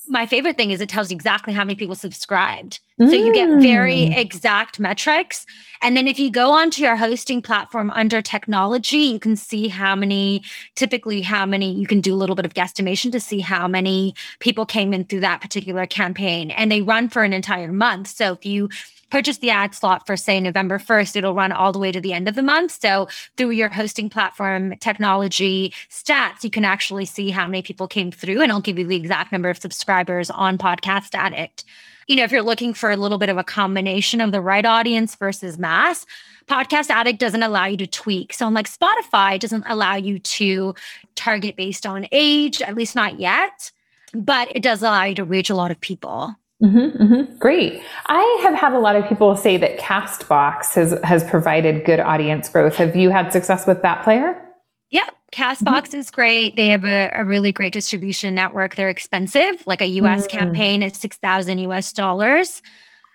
My 0.07 0.25
favorite 0.25 0.57
thing 0.57 0.71
is 0.71 0.81
it 0.81 0.89
tells 0.89 1.11
you 1.11 1.15
exactly 1.15 1.53
how 1.53 1.63
many 1.63 1.75
people 1.75 1.95
subscribed. 1.95 2.79
Mm. 2.99 3.09
So 3.09 3.15
you 3.15 3.33
get 3.33 3.61
very 3.61 4.07
mm. 4.07 4.17
exact 4.17 4.79
metrics. 4.79 5.45
And 5.81 5.95
then 5.95 6.07
if 6.07 6.19
you 6.19 6.31
go 6.31 6.51
onto 6.51 6.81
your 6.81 6.95
hosting 6.95 7.41
platform 7.41 7.91
under 7.91 8.21
technology, 8.21 8.97
you 8.97 9.19
can 9.19 9.35
see 9.35 9.67
how 9.67 9.95
many, 9.95 10.43
typically, 10.75 11.21
how 11.21 11.45
many, 11.45 11.73
you 11.73 11.85
can 11.85 12.01
do 12.01 12.13
a 12.13 12.17
little 12.17 12.35
bit 12.35 12.45
of 12.45 12.53
guesstimation 12.53 13.11
to 13.11 13.19
see 13.19 13.39
how 13.39 13.67
many 13.67 14.15
people 14.39 14.65
came 14.65 14.93
in 14.93 15.05
through 15.05 15.21
that 15.21 15.41
particular 15.41 15.85
campaign. 15.85 16.51
And 16.51 16.71
they 16.71 16.81
run 16.81 17.07
for 17.07 17.23
an 17.23 17.31
entire 17.31 17.71
month. 17.71 18.07
So 18.07 18.33
if 18.33 18.45
you 18.45 18.69
purchase 19.09 19.37
the 19.37 19.49
ad 19.49 19.73
slot 19.73 20.05
for 20.05 20.15
say 20.15 20.39
November 20.39 20.79
1st, 20.79 21.15
it'll 21.15 21.33
run 21.33 21.51
all 21.51 21.71
the 21.71 21.79
way 21.79 21.91
to 21.91 22.01
the 22.01 22.13
end 22.13 22.27
of 22.27 22.35
the 22.35 22.43
month. 22.43 22.77
So 22.79 23.07
through 23.37 23.51
your 23.51 23.69
hosting 23.69 24.09
platform 24.09 24.77
technology 24.77 25.73
stats, 25.89 26.43
you 26.43 26.49
can 26.49 26.65
actually 26.65 27.05
see 27.05 27.29
how 27.29 27.45
many 27.45 27.61
people 27.61 27.87
came 27.87 28.11
through 28.11 28.41
and 28.41 28.51
I'll 28.51 28.61
give 28.61 28.77
you 28.77 28.85
the 28.85 28.95
exact 28.95 29.31
number 29.31 29.49
of 29.49 29.57
subscribers 29.57 30.29
on 30.29 30.57
Podcast 30.57 31.15
Addict. 31.15 31.63
You 32.07 32.15
know, 32.15 32.23
if 32.23 32.31
you're 32.31 32.41
looking 32.41 32.73
for 32.73 32.89
a 32.89 32.97
little 32.97 33.19
bit 33.19 33.29
of 33.29 33.37
a 33.37 33.43
combination 33.43 34.19
of 34.19 34.31
the 34.31 34.41
right 34.41 34.65
audience 34.65 35.15
versus 35.15 35.59
mass, 35.59 36.07
Podcast 36.47 36.89
Addict 36.89 37.19
doesn't 37.19 37.43
allow 37.43 37.65
you 37.65 37.77
to 37.77 37.85
tweak. 37.85 38.33
So, 38.33 38.47
unlike 38.47 38.67
Spotify, 38.67 39.39
doesn't 39.39 39.65
allow 39.67 39.95
you 39.95 40.17
to 40.17 40.73
target 41.13 41.55
based 41.55 41.85
on 41.85 42.07
age, 42.11 42.63
at 42.63 42.73
least 42.73 42.95
not 42.95 43.19
yet, 43.19 43.71
but 44.13 44.47
it 44.55 44.63
does 44.63 44.81
allow 44.81 45.03
you 45.03 45.13
to 45.15 45.23
reach 45.23 45.51
a 45.51 45.55
lot 45.55 45.69
of 45.69 45.79
people. 45.79 46.35
Mm-hmm, 46.61 47.03
mm-hmm. 47.03 47.37
Great. 47.37 47.81
I 48.07 48.39
have 48.43 48.53
had 48.53 48.73
a 48.73 48.79
lot 48.79 48.97
of 48.97 49.07
people 49.07 49.35
say 49.37 49.55
that 49.57 49.79
Castbox 49.79 50.73
has 50.73 50.99
has 51.03 51.23
provided 51.23 51.85
good 51.85 52.01
audience 52.01 52.49
growth. 52.49 52.75
Have 52.75 52.95
you 52.95 53.11
had 53.11 53.31
success 53.31 53.65
with 53.65 53.81
that 53.81 54.03
player? 54.03 54.41
Yeah, 54.89 55.07
Castbox 55.31 55.63
mm-hmm. 55.63 55.97
is 55.97 56.11
great. 56.11 56.57
They 56.57 56.67
have 56.67 56.83
a, 56.83 57.11
a, 57.13 57.23
really 57.23 57.53
great 57.53 57.71
distribution 57.71 58.35
network. 58.35 58.75
They're 58.75 58.89
expensive. 58.89 59.65
Like 59.65 59.81
a 59.81 59.87
US 59.87 60.27
mm-hmm. 60.27 60.37
campaign 60.37 60.83
is 60.83 60.97
six 60.97 61.15
thousand 61.17 61.59
US 61.59 61.93
dollars 61.93 62.61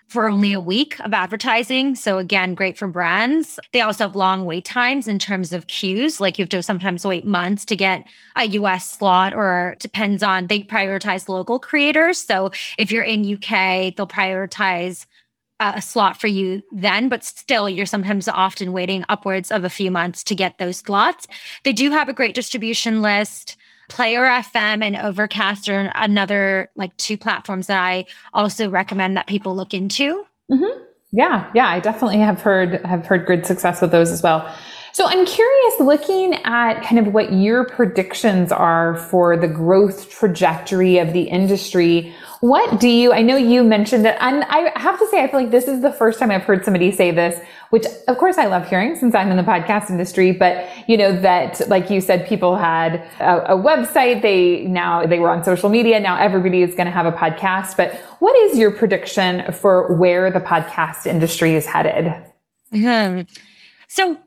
for 0.07 0.29
only 0.29 0.53
a 0.53 0.59
week 0.59 0.99
of 1.01 1.13
advertising. 1.13 1.95
So 1.95 2.17
again, 2.17 2.53
great 2.53 2.77
for 2.77 2.87
brands. 2.87 3.59
They 3.73 3.81
also 3.81 4.05
have 4.05 4.15
long 4.15 4.45
wait 4.45 4.65
times 4.65 5.07
in 5.07 5.19
terms 5.19 5.51
of 5.51 5.67
queues. 5.67 6.21
Like 6.21 6.37
you 6.37 6.43
have 6.43 6.49
to 6.49 6.63
sometimes 6.63 7.05
wait 7.05 7.25
months 7.25 7.65
to 7.65 7.75
get 7.75 8.05
a 8.35 8.45
US 8.45 8.89
slot 8.89 9.33
or 9.33 9.75
depends 9.79 10.23
on 10.23 10.47
they 10.47 10.61
prioritize 10.61 11.27
local 11.27 11.59
creators. 11.59 12.19
So 12.19 12.51
if 12.77 12.91
you're 12.91 13.03
in 13.03 13.21
UK, 13.21 13.95
they'll 13.95 14.07
prioritize 14.07 15.05
uh, 15.59 15.73
a 15.75 15.81
slot 15.81 16.19
for 16.19 16.27
you 16.27 16.61
then, 16.71 17.09
but 17.09 17.23
still 17.23 17.69
you're 17.69 17.85
sometimes 17.85 18.27
often 18.27 18.73
waiting 18.73 19.05
upwards 19.09 19.51
of 19.51 19.63
a 19.63 19.69
few 19.69 19.89
months 19.89 20.23
to 20.25 20.35
get 20.35 20.57
those 20.57 20.77
slots. 20.77 21.27
They 21.63 21.73
do 21.73 21.91
have 21.91 22.09
a 22.09 22.13
great 22.13 22.35
distribution 22.35 23.01
list. 23.01 23.55
Player 23.89 24.23
FM 24.23 24.83
and 24.83 24.95
Overcast 24.95 25.69
are 25.69 25.91
another 25.95 26.69
like 26.75 26.95
two 26.97 27.17
platforms 27.17 27.67
that 27.67 27.81
I 27.81 28.05
also 28.33 28.69
recommend 28.69 29.17
that 29.17 29.27
people 29.27 29.55
look 29.55 29.73
into. 29.73 30.25
Mm-hmm. 30.51 30.81
Yeah, 31.11 31.49
yeah, 31.53 31.67
I 31.67 31.79
definitely 31.79 32.17
have 32.17 32.41
heard 32.41 32.85
have 32.85 33.05
heard 33.05 33.25
good 33.25 33.45
success 33.45 33.81
with 33.81 33.91
those 33.91 34.11
as 34.11 34.21
well. 34.21 34.53
So 34.95 35.05
I'm 35.05 35.25
curious, 35.25 35.79
looking 35.81 36.35
at 36.45 36.81
kind 36.81 37.05
of 37.05 37.13
what 37.13 37.33
your 37.33 37.65
predictions 37.65 38.49
are 38.49 38.95
for 38.95 39.35
the 39.35 39.45
growth 39.45 40.09
trajectory 40.09 40.99
of 40.99 41.11
the 41.11 41.23
industry. 41.23 42.15
What 42.39 42.79
do 42.79 42.87
you, 42.87 43.11
I 43.11 43.21
know 43.21 43.35
you 43.35 43.65
mentioned 43.65 44.05
it, 44.05 44.15
and 44.21 44.45
I 44.45 44.71
have 44.79 44.97
to 44.97 45.05
say, 45.07 45.21
I 45.21 45.27
feel 45.27 45.41
like 45.41 45.51
this 45.51 45.67
is 45.67 45.81
the 45.81 45.91
first 45.91 46.17
time 46.17 46.31
I've 46.31 46.43
heard 46.43 46.63
somebody 46.63 46.93
say 46.93 47.11
this, 47.11 47.37
which 47.71 47.85
of 48.07 48.17
course 48.17 48.37
I 48.37 48.45
love 48.45 48.69
hearing 48.69 48.95
since 48.95 49.13
I'm 49.13 49.29
in 49.31 49.35
the 49.35 49.43
podcast 49.43 49.89
industry, 49.89 50.31
but 50.31 50.65
you 50.87 50.95
know, 50.95 51.11
that 51.19 51.67
like 51.67 51.89
you 51.89 51.99
said, 51.99 52.25
people 52.25 52.55
had 52.55 53.05
a, 53.19 53.55
a 53.55 53.57
website, 53.57 54.21
they 54.21 54.63
now, 54.63 55.05
they 55.05 55.19
were 55.19 55.29
on 55.29 55.43
social 55.43 55.67
media, 55.67 55.99
now 55.99 56.17
everybody 56.17 56.61
is 56.61 56.73
going 56.73 56.85
to 56.85 56.91
have 56.91 57.05
a 57.05 57.11
podcast. 57.11 57.75
But 57.75 57.95
what 58.19 58.33
is 58.43 58.57
your 58.57 58.71
prediction 58.71 59.51
for 59.51 59.93
where 59.97 60.31
the 60.31 60.39
podcast 60.39 61.05
industry 61.05 61.53
is 61.53 61.65
headed? 61.65 62.15
Hmm. 62.71 63.23
So 63.89 64.19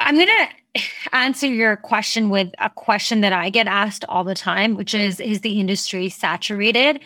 I'm 0.00 0.16
going 0.16 0.28
to 0.28 0.82
answer 1.12 1.46
your 1.46 1.76
question 1.76 2.30
with 2.30 2.52
a 2.58 2.70
question 2.70 3.20
that 3.20 3.32
I 3.32 3.50
get 3.50 3.66
asked 3.66 4.04
all 4.08 4.24
the 4.24 4.34
time, 4.34 4.74
which 4.74 4.94
is 4.94 5.20
Is 5.20 5.40
the 5.40 5.60
industry 5.60 6.08
saturated? 6.08 7.00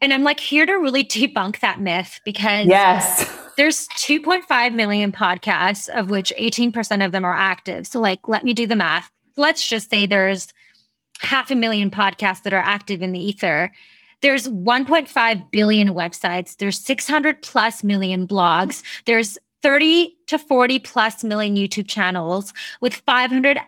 And 0.00 0.12
I'm 0.12 0.22
like 0.22 0.40
here 0.40 0.66
to 0.66 0.74
really 0.74 1.04
debunk 1.04 1.60
that 1.60 1.80
myth 1.80 2.20
because 2.24 2.66
yes, 2.66 3.30
there's 3.56 3.88
2.5 3.88 4.74
million 4.74 5.12
podcasts, 5.12 5.88
of 5.88 6.10
which 6.10 6.32
18% 6.38 7.04
of 7.04 7.12
them 7.12 7.24
are 7.24 7.34
active. 7.34 7.86
So, 7.86 8.00
like, 8.00 8.28
let 8.28 8.44
me 8.44 8.52
do 8.52 8.66
the 8.66 8.76
math. 8.76 9.10
Let's 9.36 9.66
just 9.66 9.90
say 9.90 10.06
there's 10.06 10.48
half 11.20 11.50
a 11.50 11.54
million 11.54 11.90
podcasts 11.90 12.42
that 12.42 12.52
are 12.52 12.58
active 12.58 13.02
in 13.02 13.12
the 13.12 13.20
ether. 13.20 13.72
There's 14.20 14.48
1.5 14.48 15.50
billion 15.50 15.88
websites. 15.88 16.56
There's 16.56 16.78
600 16.78 17.42
plus 17.42 17.84
million 17.84 18.26
blogs. 18.26 18.82
There's 19.06 19.38
30 19.64 20.14
to 20.26 20.38
40 20.38 20.78
plus 20.80 21.24
million 21.24 21.56
YouTube 21.56 21.88
channels 21.88 22.52
with 22.82 22.96
500 22.96 23.58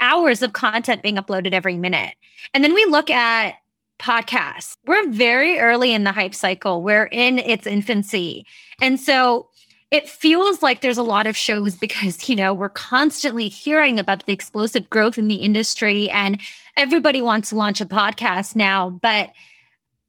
hours 0.00 0.40
of 0.40 0.54
content 0.54 1.02
being 1.02 1.16
uploaded 1.16 1.52
every 1.52 1.76
minute. 1.76 2.14
And 2.54 2.64
then 2.64 2.72
we 2.72 2.86
look 2.86 3.10
at 3.10 3.56
podcasts. 3.98 4.78
We're 4.86 5.10
very 5.10 5.58
early 5.58 5.92
in 5.92 6.04
the 6.04 6.12
hype 6.12 6.34
cycle, 6.34 6.82
we're 6.82 7.04
in 7.04 7.38
its 7.38 7.66
infancy. 7.66 8.46
And 8.80 8.98
so 8.98 9.50
it 9.90 10.08
feels 10.08 10.62
like 10.62 10.80
there's 10.80 10.96
a 10.96 11.02
lot 11.02 11.26
of 11.26 11.36
shows 11.36 11.76
because, 11.80 12.30
you 12.30 12.34
know, 12.34 12.54
we're 12.54 12.70
constantly 12.70 13.48
hearing 13.48 13.98
about 13.98 14.24
the 14.24 14.32
explosive 14.32 14.88
growth 14.88 15.18
in 15.18 15.28
the 15.28 15.36
industry 15.36 16.08
and 16.08 16.40
everybody 16.78 17.20
wants 17.20 17.50
to 17.50 17.56
launch 17.56 17.82
a 17.82 17.84
podcast 17.84 18.56
now. 18.56 18.88
But 18.88 19.32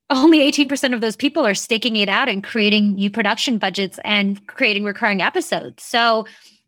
only 0.09 0.39
18% 0.39 0.93
of 0.93 1.01
those 1.01 1.15
people 1.15 1.45
are 1.45 1.55
staking 1.55 1.95
it 1.95 2.09
out 2.09 2.29
and 2.29 2.43
creating 2.43 2.95
new 2.95 3.09
production 3.09 3.57
budgets 3.57 3.99
and 4.03 4.45
creating 4.47 4.83
recurring 4.83 5.21
episodes. 5.21 5.83
So 5.83 6.25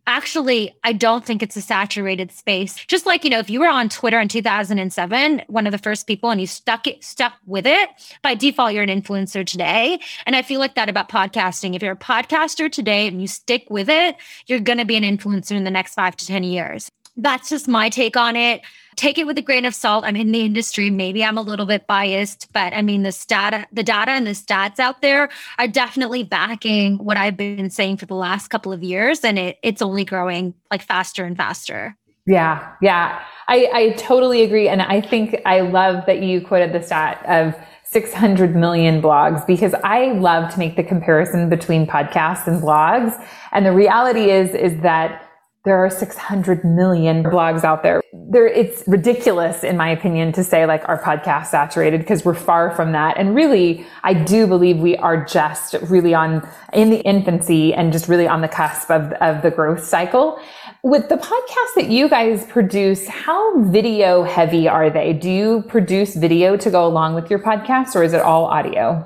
actually, 0.08 0.76
I 0.84 0.94
don't 0.94 1.26
think 1.26 1.42
it's 1.42 1.56
a 1.56 1.62
saturated 1.62 2.32
space. 2.32 2.76
Just 2.86 3.06
like, 3.06 3.24
you 3.24 3.30
know, 3.30 3.40
if 3.40 3.50
you 3.50 3.60
were 3.60 3.68
on 3.68 3.90
Twitter 3.90 4.20
in 4.20 4.28
2007, 4.28 5.42
one 5.48 5.66
of 5.66 5.72
the 5.72 5.78
first 5.78 6.08
people 6.08 6.30
and 6.30 6.40
you 6.40 6.48
stuck 6.48 6.88
it, 6.88 7.04
stuck 7.04 7.34
with 7.46 7.66
it, 7.66 7.90
by 8.22 8.36
default, 8.36 8.74
you're 8.74 8.84
an 8.84 9.02
influencer 9.02 9.46
today. 9.46 10.00
And 10.26 10.36
I 10.36 10.42
feel 10.42 10.60
like 10.60 10.76
that 10.76 10.90
about 10.90 11.10
podcasting. 11.10 11.76
If 11.76 11.82
you're 11.82 11.94
a 11.94 11.98
podcaster 11.98 12.72
today 12.72 13.08
and 13.08 13.22
you 13.22 13.28
stick 13.28 13.68
with 13.70 13.90
it, 13.90 14.16
you're 14.48 14.60
going 14.60 14.80
to 14.80 14.86
be 14.86 14.96
an 14.96 15.04
influencer 15.04 15.52
in 15.52 15.64
the 15.64 15.72
next 15.72 15.96
five 15.96 16.16
to 16.18 16.26
10 16.26 16.44
years. 16.44 16.90
That's 17.18 17.50
just 17.50 17.68
my 17.68 17.90
take 17.90 18.18
on 18.18 18.36
it. 18.36 18.62
Take 18.96 19.18
it 19.18 19.26
with 19.26 19.38
a 19.38 19.42
grain 19.42 19.66
of 19.66 19.76
salt. 19.76 20.06
I'm 20.06 20.16
in 20.16 20.32
the 20.32 20.42
industry. 20.42 20.90
Maybe 20.90 21.24
I'm 21.24 21.38
a 21.38 21.42
little 21.42 21.66
bit 21.66 21.88
biased, 21.88 22.52
but 22.54 22.74
I 22.74 22.82
mean, 22.82 23.04
the 23.04 23.26
data, 23.28 23.66
the 23.72 23.84
data 23.84 24.12
and 24.12 24.26
the 24.26 24.32
stats 24.32 24.80
out 24.80 25.02
there 25.02 25.30
are 25.58 25.68
definitely 25.68 26.24
backing 26.24 26.98
what 26.98 27.18
I've 27.18 27.38
been 27.38 27.70
saying 27.70 27.98
for 27.98 28.06
the 28.06 28.16
last 28.16 28.50
couple 28.50 28.72
of 28.72 28.84
years. 28.84 29.24
And 29.24 29.38
it, 29.38 29.58
it's 29.64 29.82
only 29.82 30.06
growing 30.06 30.54
like 30.72 30.82
faster 30.82 31.24
and 31.24 31.36
faster. 31.38 31.96
Yeah. 32.28 32.74
Yeah. 32.82 33.22
I, 33.48 33.70
I 33.74 33.90
totally 33.98 34.44
agree. 34.44 34.68
And 34.68 34.82
I 34.82 35.02
think 35.02 35.40
I 35.46 35.62
love 35.62 36.06
that 36.08 36.24
you 36.24 36.42
quoted 36.42 36.74
the 36.74 36.82
stat 36.82 37.24
of 37.28 37.56
600 37.84 38.56
million 38.56 39.02
blogs 39.02 39.46
because 39.46 39.76
I 39.84 40.14
love 40.14 40.52
to 40.54 40.60
make 40.60 40.76
the 40.76 40.84
comparison 40.84 41.50
between 41.50 41.86
podcasts 41.86 42.48
and 42.48 42.62
blogs. 42.62 43.16
And 43.52 43.66
the 43.66 43.72
reality 43.72 44.32
is, 44.32 44.56
is 44.56 44.82
that 44.82 45.25
there 45.66 45.84
are 45.84 45.90
600 45.90 46.64
million 46.64 47.24
blogs 47.24 47.64
out 47.64 47.82
there. 47.82 48.02
There, 48.14 48.48
it's 48.48 48.84
ridiculous, 48.88 49.64
in 49.64 49.76
my 49.78 49.90
opinion, 49.90 50.32
to 50.34 50.44
say 50.44 50.66
like 50.66 50.88
our 50.88 51.02
podcast 51.02 51.48
saturated 51.48 52.00
because 52.00 52.24
we're 52.24 52.36
far 52.36 52.72
from 52.76 52.92
that. 52.92 53.18
And 53.18 53.36
really, 53.36 53.86
I 54.04 54.14
do 54.14 54.46
believe 54.46 54.78
we 54.78 54.96
are 54.98 55.26
just 55.26 55.76
really 55.82 56.14
on 56.14 56.48
in 56.72 56.92
the 56.92 57.02
infancy 57.02 57.74
and 57.74 57.92
just 57.92 58.08
really 58.08 58.28
on 58.28 58.42
the 58.42 58.48
cusp 58.48 58.92
of, 58.92 59.12
of 59.14 59.42
the 59.42 59.50
growth 59.50 59.84
cycle. 59.84 60.40
With 60.84 61.10
the 61.10 61.16
podcasts 61.16 61.76
that 61.76 61.90
you 61.90 62.08
guys 62.10 62.46
produce, 62.46 63.08
how 63.08 63.60
video 63.64 64.24
heavy 64.24 64.68
are 64.68 64.92
they? 64.92 65.14
Do 65.14 65.32
you 65.32 65.64
produce 65.68 66.16
video 66.16 66.58
to 66.58 66.70
go 66.70 66.86
along 66.86 67.16
with 67.16 67.30
your 67.32 67.40
podcast 67.40 67.96
or 67.96 68.04
is 68.04 68.14
it 68.14 68.22
all 68.22 68.46
audio? 68.46 69.04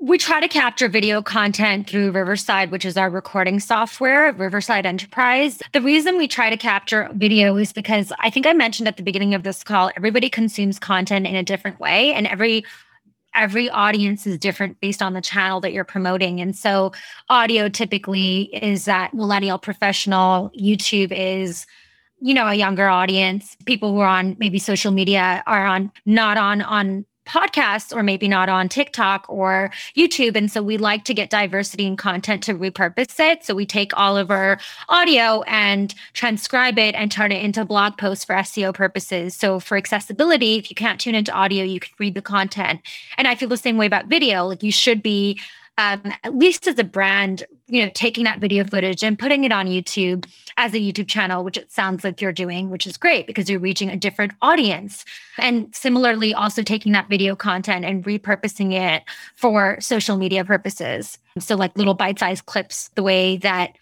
We 0.00 0.18
try 0.18 0.38
to 0.38 0.48
capture 0.48 0.86
video 0.86 1.22
content 1.22 1.88
through 1.88 2.10
Riverside, 2.10 2.70
which 2.70 2.84
is 2.84 2.98
our 2.98 3.08
recording 3.08 3.58
software, 3.58 4.32
Riverside 4.32 4.84
Enterprise. 4.84 5.62
The 5.72 5.80
reason 5.80 6.18
we 6.18 6.28
try 6.28 6.50
to 6.50 6.58
capture 6.58 7.08
video 7.14 7.56
is 7.56 7.72
because 7.72 8.12
I 8.18 8.28
think 8.28 8.46
I 8.46 8.52
mentioned 8.52 8.86
at 8.86 8.98
the 8.98 9.02
beginning 9.02 9.32
of 9.32 9.44
this 9.44 9.64
call, 9.64 9.90
everybody 9.96 10.28
consumes 10.28 10.78
content 10.78 11.26
in 11.26 11.34
a 11.34 11.42
different 11.42 11.80
way 11.80 12.12
and 12.12 12.26
every 12.26 12.64
every 13.34 13.68
audience 13.70 14.26
is 14.26 14.38
different 14.38 14.78
based 14.80 15.02
on 15.02 15.14
the 15.14 15.20
channel 15.22 15.60
that 15.60 15.72
you're 15.72 15.84
promoting. 15.84 16.40
And 16.40 16.54
so 16.54 16.92
audio 17.30 17.68
typically 17.68 18.50
is 18.54 18.84
that 18.84 19.14
millennial 19.14 19.58
professional, 19.58 20.50
YouTube 20.50 21.12
is 21.12 21.66
you 22.20 22.32
know 22.32 22.46
a 22.46 22.54
younger 22.54 22.88
audience 22.88 23.56
people 23.66 23.92
who 23.92 23.98
are 23.98 24.06
on 24.06 24.36
maybe 24.38 24.58
social 24.58 24.92
media 24.92 25.42
are 25.46 25.66
on 25.66 25.90
not 26.06 26.36
on 26.36 26.62
on 26.62 27.04
podcasts 27.26 27.94
or 27.94 28.02
maybe 28.02 28.28
not 28.28 28.48
on 28.48 28.68
TikTok 28.68 29.26
or 29.28 29.70
YouTube. 29.96 30.36
And 30.36 30.50
so 30.50 30.62
we 30.62 30.76
like 30.76 31.04
to 31.04 31.14
get 31.14 31.30
diversity 31.30 31.86
in 31.86 31.96
content 31.96 32.42
to 32.44 32.54
repurpose 32.54 33.18
it. 33.18 33.44
So 33.44 33.54
we 33.54 33.66
take 33.66 33.96
all 33.96 34.16
of 34.16 34.30
our 34.30 34.58
audio 34.88 35.42
and 35.42 35.94
transcribe 36.12 36.78
it 36.78 36.94
and 36.94 37.10
turn 37.10 37.32
it 37.32 37.42
into 37.42 37.64
blog 37.64 37.96
posts 37.96 38.24
for 38.24 38.34
SEO 38.34 38.74
purposes. 38.74 39.34
So 39.34 39.60
for 39.60 39.76
accessibility, 39.76 40.56
if 40.56 40.70
you 40.70 40.74
can't 40.74 41.00
tune 41.00 41.14
into 41.14 41.32
audio, 41.32 41.64
you 41.64 41.80
can 41.80 41.92
read 41.98 42.14
the 42.14 42.22
content. 42.22 42.80
And 43.16 43.26
I 43.26 43.34
feel 43.34 43.48
the 43.48 43.56
same 43.56 43.76
way 43.76 43.86
about 43.86 44.06
video. 44.06 44.46
Like 44.46 44.62
you 44.62 44.72
should 44.72 45.02
be 45.02 45.40
um, 45.78 46.12
at 46.22 46.36
least 46.36 46.66
as 46.68 46.78
a 46.78 46.84
brand, 46.84 47.44
you 47.66 47.84
know, 47.84 47.90
taking 47.94 48.24
that 48.24 48.40
video 48.40 48.64
footage 48.64 49.02
and 49.02 49.18
putting 49.18 49.44
it 49.44 49.52
on 49.52 49.66
YouTube 49.66 50.26
as 50.56 50.74
a 50.74 50.78
YouTube 50.78 51.08
channel, 51.08 51.42
which 51.42 51.56
it 51.56 51.72
sounds 51.72 52.04
like 52.04 52.20
you're 52.20 52.32
doing, 52.32 52.68
which 52.68 52.86
is 52.86 52.96
great 52.96 53.26
because 53.26 53.48
you're 53.48 53.60
reaching 53.60 53.88
a 53.88 53.96
different 53.96 54.32
audience. 54.42 55.04
And 55.38 55.74
similarly, 55.74 56.34
also 56.34 56.62
taking 56.62 56.92
that 56.92 57.08
video 57.08 57.34
content 57.34 57.84
and 57.84 58.04
repurposing 58.04 58.72
it 58.74 59.02
for 59.34 59.80
social 59.80 60.16
media 60.16 60.44
purposes. 60.44 61.18
So, 61.38 61.56
like 61.56 61.76
little 61.76 61.94
bite 61.94 62.18
sized 62.18 62.46
clips, 62.46 62.90
the 62.96 63.02
way 63.02 63.38
that 63.38 63.72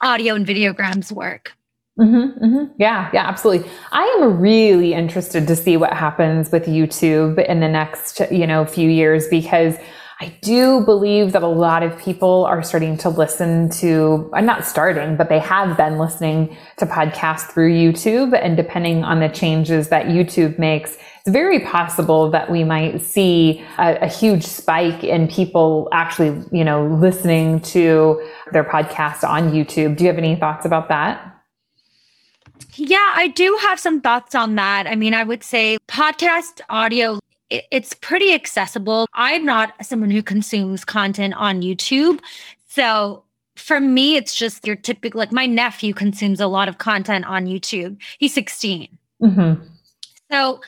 audio 0.00 0.34
and 0.34 0.46
videograms 0.46 1.12
work. 1.12 1.52
Mm-hmm, 1.98 2.44
mm-hmm. 2.44 2.72
Yeah, 2.78 3.10
yeah, 3.12 3.26
absolutely. 3.26 3.68
I 3.90 4.04
am 4.20 4.40
really 4.40 4.94
interested 4.94 5.48
to 5.48 5.56
see 5.56 5.76
what 5.76 5.92
happens 5.92 6.52
with 6.52 6.66
YouTube 6.66 7.44
in 7.46 7.58
the 7.58 7.68
next, 7.68 8.20
you 8.30 8.46
know, 8.46 8.64
few 8.64 8.88
years 8.88 9.26
because 9.28 9.76
I 10.20 10.36
do 10.42 10.80
believe 10.80 11.30
that 11.32 11.44
a 11.44 11.48
lot 11.48 11.84
of 11.84 11.96
people 11.96 12.44
are 12.46 12.60
starting 12.64 12.96
to 12.98 13.08
listen 13.08 13.70
to, 13.70 14.28
I'm 14.34 14.48
uh, 14.48 14.52
not 14.52 14.66
starting, 14.66 15.16
but 15.16 15.28
they 15.28 15.38
have 15.38 15.76
been 15.76 15.96
listening 15.96 16.56
to 16.78 16.86
podcasts 16.86 17.52
through 17.52 17.72
YouTube. 17.72 18.36
And 18.36 18.56
depending 18.56 19.04
on 19.04 19.20
the 19.20 19.28
changes 19.28 19.90
that 19.90 20.06
YouTube 20.06 20.58
makes, 20.58 20.96
it's 21.20 21.28
very 21.28 21.60
possible 21.60 22.32
that 22.32 22.50
we 22.50 22.64
might 22.64 23.00
see 23.00 23.64
a, 23.78 23.96
a 23.98 24.08
huge 24.08 24.42
spike 24.44 25.04
in 25.04 25.28
people 25.28 25.88
actually, 25.92 26.42
you 26.50 26.64
know, 26.64 26.88
listening 27.00 27.60
to 27.60 28.20
their 28.50 28.64
podcast 28.64 29.22
on 29.22 29.52
YouTube. 29.52 29.96
Do 29.96 30.02
you 30.02 30.08
have 30.08 30.18
any 30.18 30.34
thoughts 30.34 30.66
about 30.66 30.88
that? 30.88 31.36
Yeah, 32.74 33.12
I 33.14 33.28
do 33.28 33.56
have 33.62 33.78
some 33.78 34.00
thoughts 34.00 34.34
on 34.34 34.56
that. 34.56 34.88
I 34.88 34.96
mean, 34.96 35.14
I 35.14 35.22
would 35.22 35.44
say 35.44 35.78
podcast 35.86 36.60
audio 36.68 37.20
it's 37.50 37.94
pretty 37.94 38.34
accessible. 38.34 39.06
I'm 39.14 39.44
not 39.44 39.74
someone 39.84 40.10
who 40.10 40.22
consumes 40.22 40.84
content 40.84 41.34
on 41.34 41.62
YouTube. 41.62 42.20
So 42.68 43.24
for 43.56 43.80
me, 43.80 44.16
it's 44.16 44.34
just 44.34 44.66
your 44.66 44.76
typical, 44.76 45.18
like 45.18 45.32
my 45.32 45.46
nephew 45.46 45.94
consumes 45.94 46.40
a 46.40 46.46
lot 46.46 46.68
of 46.68 46.78
content 46.78 47.24
on 47.26 47.46
YouTube. 47.46 48.00
He's 48.18 48.34
16. 48.34 48.88
Mm-hmm. 49.22 49.64
So 50.30 50.60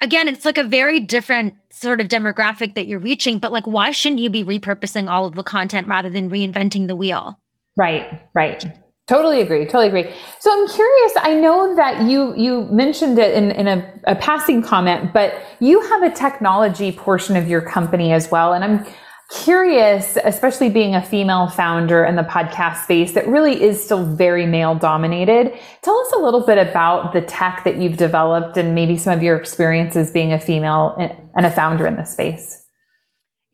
again, 0.00 0.28
it's 0.28 0.44
like 0.44 0.58
a 0.58 0.64
very 0.64 1.00
different 1.00 1.54
sort 1.70 2.00
of 2.00 2.08
demographic 2.08 2.74
that 2.74 2.86
you're 2.86 2.98
reaching, 2.98 3.38
but 3.38 3.52
like, 3.52 3.66
why 3.66 3.90
shouldn't 3.90 4.20
you 4.20 4.30
be 4.30 4.44
repurposing 4.44 5.08
all 5.08 5.24
of 5.24 5.34
the 5.34 5.42
content 5.42 5.88
rather 5.88 6.10
than 6.10 6.30
reinventing 6.30 6.86
the 6.86 6.96
wheel? 6.96 7.38
Right, 7.76 8.20
right. 8.34 8.64
Totally 9.06 9.42
agree. 9.42 9.66
Totally 9.66 9.88
agree. 9.88 10.10
So 10.40 10.50
I'm 10.50 10.66
curious. 10.66 11.12
I 11.16 11.34
know 11.34 11.76
that 11.76 12.04
you 12.04 12.34
you 12.36 12.64
mentioned 12.70 13.18
it 13.18 13.34
in, 13.34 13.50
in 13.50 13.68
a, 13.68 14.00
a 14.04 14.14
passing 14.14 14.62
comment, 14.62 15.12
but 15.12 15.34
you 15.60 15.82
have 15.82 16.02
a 16.02 16.10
technology 16.10 16.90
portion 16.90 17.36
of 17.36 17.46
your 17.46 17.60
company 17.60 18.12
as 18.12 18.30
well. 18.30 18.54
And 18.54 18.64
I'm 18.64 18.86
curious, 19.30 20.16
especially 20.24 20.70
being 20.70 20.94
a 20.94 21.02
female 21.02 21.48
founder 21.48 22.04
in 22.04 22.16
the 22.16 22.22
podcast 22.22 22.84
space 22.84 23.12
that 23.12 23.26
really 23.26 23.62
is 23.62 23.82
still 23.82 24.06
very 24.16 24.46
male 24.46 24.74
dominated. 24.74 25.52
Tell 25.82 25.98
us 25.98 26.12
a 26.12 26.18
little 26.18 26.44
bit 26.46 26.56
about 26.56 27.12
the 27.12 27.20
tech 27.20 27.62
that 27.64 27.76
you've 27.76 27.98
developed 27.98 28.56
and 28.56 28.74
maybe 28.74 28.96
some 28.96 29.12
of 29.12 29.22
your 29.22 29.36
experiences 29.36 30.10
being 30.12 30.32
a 30.32 30.40
female 30.40 30.96
eh, 30.98 31.14
and 31.36 31.44
a 31.44 31.50
founder 31.50 31.86
in 31.86 31.96
this 31.96 32.12
space. 32.12 32.63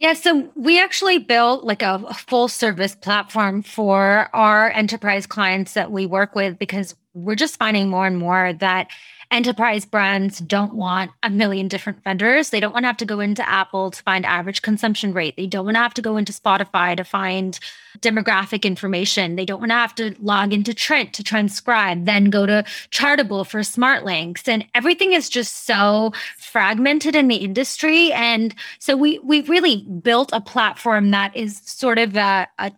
Yeah, 0.01 0.15
so 0.15 0.51
we 0.55 0.81
actually 0.81 1.19
built 1.19 1.63
like 1.63 1.83
a, 1.83 1.99
full 2.15 2.49
service 2.49 2.95
platform 2.95 3.63
for 3.63 4.31
our 4.33 4.71
enterprise 4.71 5.27
clients 5.27 5.75
that 5.75 5.93
we 5.93 6.07
work 6.07 6.35
with 6.35 6.59
because 6.59 6.97
we're 7.13 7.35
just 7.35 7.59
finding 7.59 7.91
more 7.91 8.07
and 8.07 8.17
more 8.17 8.55
that 8.55 8.89
enterprise 9.31 9.85
brands 9.85 10.41
don't 10.41 10.75
want 10.75 11.13
a 11.23 11.31
million 11.31 11.69
different 11.69 12.03
vendors. 12.03 12.51
They 12.51 12.59
don't 12.59 12.73
want 12.73 12.83
to 12.83 12.89
have 12.89 12.97
to 12.97 13.05
go 13.05 13.21
into 13.21 13.49
Apple 13.49 13.93
to 13.93 14.03
find 14.03 14.27
average 14.27 14.63
consumption 14.63 15.13
rate. 15.13 15.37
They 15.37 15.47
don't 15.47 15.65
want 15.65 15.77
to 15.77 15.81
have 15.81 15.95
to 15.95 16.03
go 16.03 16.17
into 16.17 16.33
Spotify 16.33 16.97
to 16.97 17.05
find 17.05 17.59
demographic 18.01 18.65
information. 18.65 19.37
They 19.37 19.45
don't 19.45 19.61
want 19.61 19.71
to 19.71 19.77
have 19.77 19.95
to 19.97 20.17
log 20.21 20.53
into 20.53 20.75
Trint 20.75 21.13
to 21.15 21.25
transcribe, 21.25 22.07
then 22.07 22.31
go 22.31 22.45
to 22.45 22.65
Chartable 22.91 23.47
for 23.47 23.63
smart 23.63 24.05
links. 24.05 24.49
And 24.49 24.67
everything 24.75 25.13
is 25.13 25.29
just 25.29 25.65
so 25.65 26.13
fragmented 26.37 27.15
in 27.15 27.29
the 27.29 27.37
industry. 27.37 28.13
And 28.13 28.55
so 28.81 28.97
we 28.97 29.21
we 29.21 29.43
really 29.43 29.85
built 30.03 30.31
a 30.33 30.41
platform 30.41 31.11
that 31.11 31.37
is 31.37 31.61
sort 31.65 31.99
of 31.99 32.17
a, 32.17 32.49
a 32.59 32.73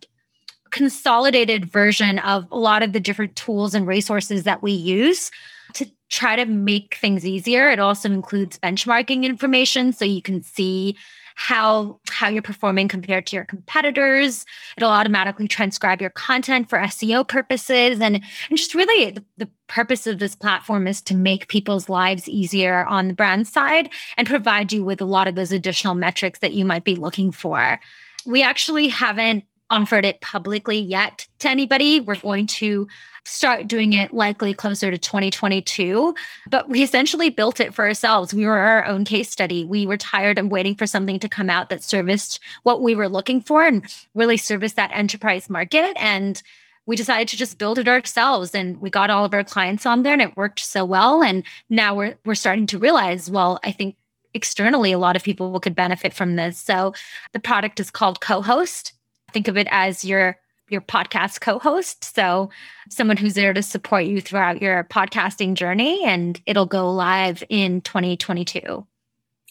consolidated 0.69 1.65
version 1.65 2.19
of 2.19 2.47
a 2.51 2.57
lot 2.57 2.83
of 2.83 2.93
the 2.93 2.99
different 2.99 3.35
tools 3.35 3.75
and 3.75 3.87
resources 3.87 4.43
that 4.43 4.63
we 4.63 4.71
use 4.71 5.31
to 5.75 5.89
try 6.09 6.35
to 6.35 6.45
make 6.45 6.95
things 6.95 7.25
easier. 7.25 7.69
It 7.69 7.79
also 7.79 8.09
includes 8.09 8.59
benchmarking 8.59 9.23
information 9.23 9.93
so 9.93 10.05
you 10.05 10.21
can 10.21 10.41
see 10.43 10.95
how 11.35 11.99
how 12.09 12.27
you're 12.27 12.41
performing 12.43 12.87
compared 12.87 13.25
to 13.27 13.35
your 13.35 13.45
competitors. 13.45 14.45
It'll 14.77 14.91
automatically 14.91 15.47
transcribe 15.47 16.01
your 16.01 16.11
content 16.11 16.69
for 16.69 16.77
SEO 16.77 17.27
purposes 17.27 17.99
and, 17.99 18.15
and 18.15 18.57
just 18.57 18.75
really 18.75 19.11
the, 19.11 19.23
the 19.37 19.49
purpose 19.67 20.05
of 20.05 20.19
this 20.19 20.35
platform 20.35 20.87
is 20.87 21.01
to 21.01 21.15
make 21.15 21.47
people's 21.47 21.89
lives 21.89 22.29
easier 22.29 22.85
on 22.85 23.07
the 23.07 23.13
brand 23.13 23.47
side 23.47 23.89
and 24.17 24.27
provide 24.27 24.71
you 24.71 24.83
with 24.83 25.01
a 25.01 25.05
lot 25.05 25.27
of 25.27 25.35
those 25.35 25.51
additional 25.51 25.95
metrics 25.95 26.39
that 26.39 26.53
you 26.53 26.65
might 26.65 26.83
be 26.83 26.95
looking 26.95 27.31
for. 27.31 27.79
We 28.25 28.43
actually 28.43 28.87
haven't 28.87 29.43
offered 29.69 30.05
it 30.05 30.21
publicly 30.21 30.77
yet 30.77 31.27
to 31.39 31.49
anybody. 31.49 31.99
We're 31.99 32.15
going 32.15 32.47
to 32.47 32.87
start 33.25 33.67
doing 33.67 33.93
it 33.93 34.13
likely 34.13 34.53
closer 34.53 34.91
to 34.91 34.97
2022. 34.97 36.13
But 36.49 36.69
we 36.69 36.83
essentially 36.83 37.29
built 37.29 37.59
it 37.59 37.73
for 37.73 37.85
ourselves. 37.85 38.33
We 38.33 38.45
were 38.45 38.57
our 38.57 38.85
own 38.85 39.05
case 39.05 39.29
study. 39.29 39.63
We 39.65 39.85
were 39.85 39.97
tired 39.97 40.37
of 40.37 40.47
waiting 40.47 40.75
for 40.75 40.87
something 40.87 41.19
to 41.19 41.29
come 41.29 41.49
out 41.49 41.69
that 41.69 41.83
serviced 41.83 42.39
what 42.63 42.81
we 42.81 42.95
were 42.95 43.09
looking 43.09 43.41
for 43.41 43.63
and 43.63 43.83
really 44.13 44.37
service 44.37 44.73
that 44.73 44.91
enterprise 44.93 45.49
market. 45.49 45.93
And 45.97 46.41
we 46.85 46.95
decided 46.95 47.29
to 47.29 47.37
just 47.37 47.57
build 47.57 47.79
it 47.79 47.87
ourselves 47.87 48.53
and 48.53 48.79
we 48.81 48.89
got 48.89 49.09
all 49.09 49.23
of 49.23 49.33
our 49.33 49.43
clients 49.43 49.85
on 49.85 50.03
there 50.03 50.13
and 50.13 50.21
it 50.21 50.35
worked 50.35 50.59
so 50.59 50.83
well. 50.83 51.23
And 51.23 51.43
now 51.69 51.95
we're 51.95 52.15
we're 52.25 52.35
starting 52.35 52.67
to 52.67 52.77
realize, 52.77 53.31
well, 53.31 53.59
I 53.63 53.71
think 53.71 53.95
externally 54.33 54.91
a 54.91 54.97
lot 54.97 55.15
of 55.15 55.23
people 55.23 55.57
could 55.59 55.75
benefit 55.75 56.13
from 56.13 56.35
this. 56.35 56.57
So 56.57 56.93
the 57.31 57.39
product 57.39 57.79
is 57.79 57.91
called 57.91 58.19
co-host. 58.19 58.93
Think 59.31 59.47
of 59.47 59.57
it 59.57 59.67
as 59.71 60.03
your 60.03 60.37
your 60.73 60.81
podcast 60.81 61.39
co-host. 61.39 62.03
So 62.13 62.49
someone 62.89 63.15
who's 63.15 63.35
there 63.35 63.53
to 63.53 63.63
support 63.63 64.03
you 64.03 64.19
throughout 64.19 64.61
your 64.61 64.83
podcasting 64.83 65.53
journey 65.53 66.03
and 66.03 66.41
it'll 66.45 66.65
go 66.65 66.91
live 66.91 67.43
in 67.47 67.79
2022. 67.81 68.85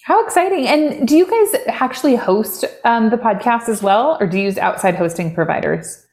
How 0.02 0.24
exciting. 0.24 0.66
And 0.66 1.06
do 1.06 1.16
you 1.16 1.26
guys 1.26 1.62
actually 1.68 2.16
host 2.16 2.64
um, 2.84 3.10
the 3.10 3.16
podcast 3.16 3.68
as 3.68 3.82
well, 3.82 4.18
or 4.20 4.26
do 4.26 4.36
you 4.36 4.44
use 4.44 4.58
outside 4.58 4.96
hosting 4.96 5.32
providers? 5.32 6.04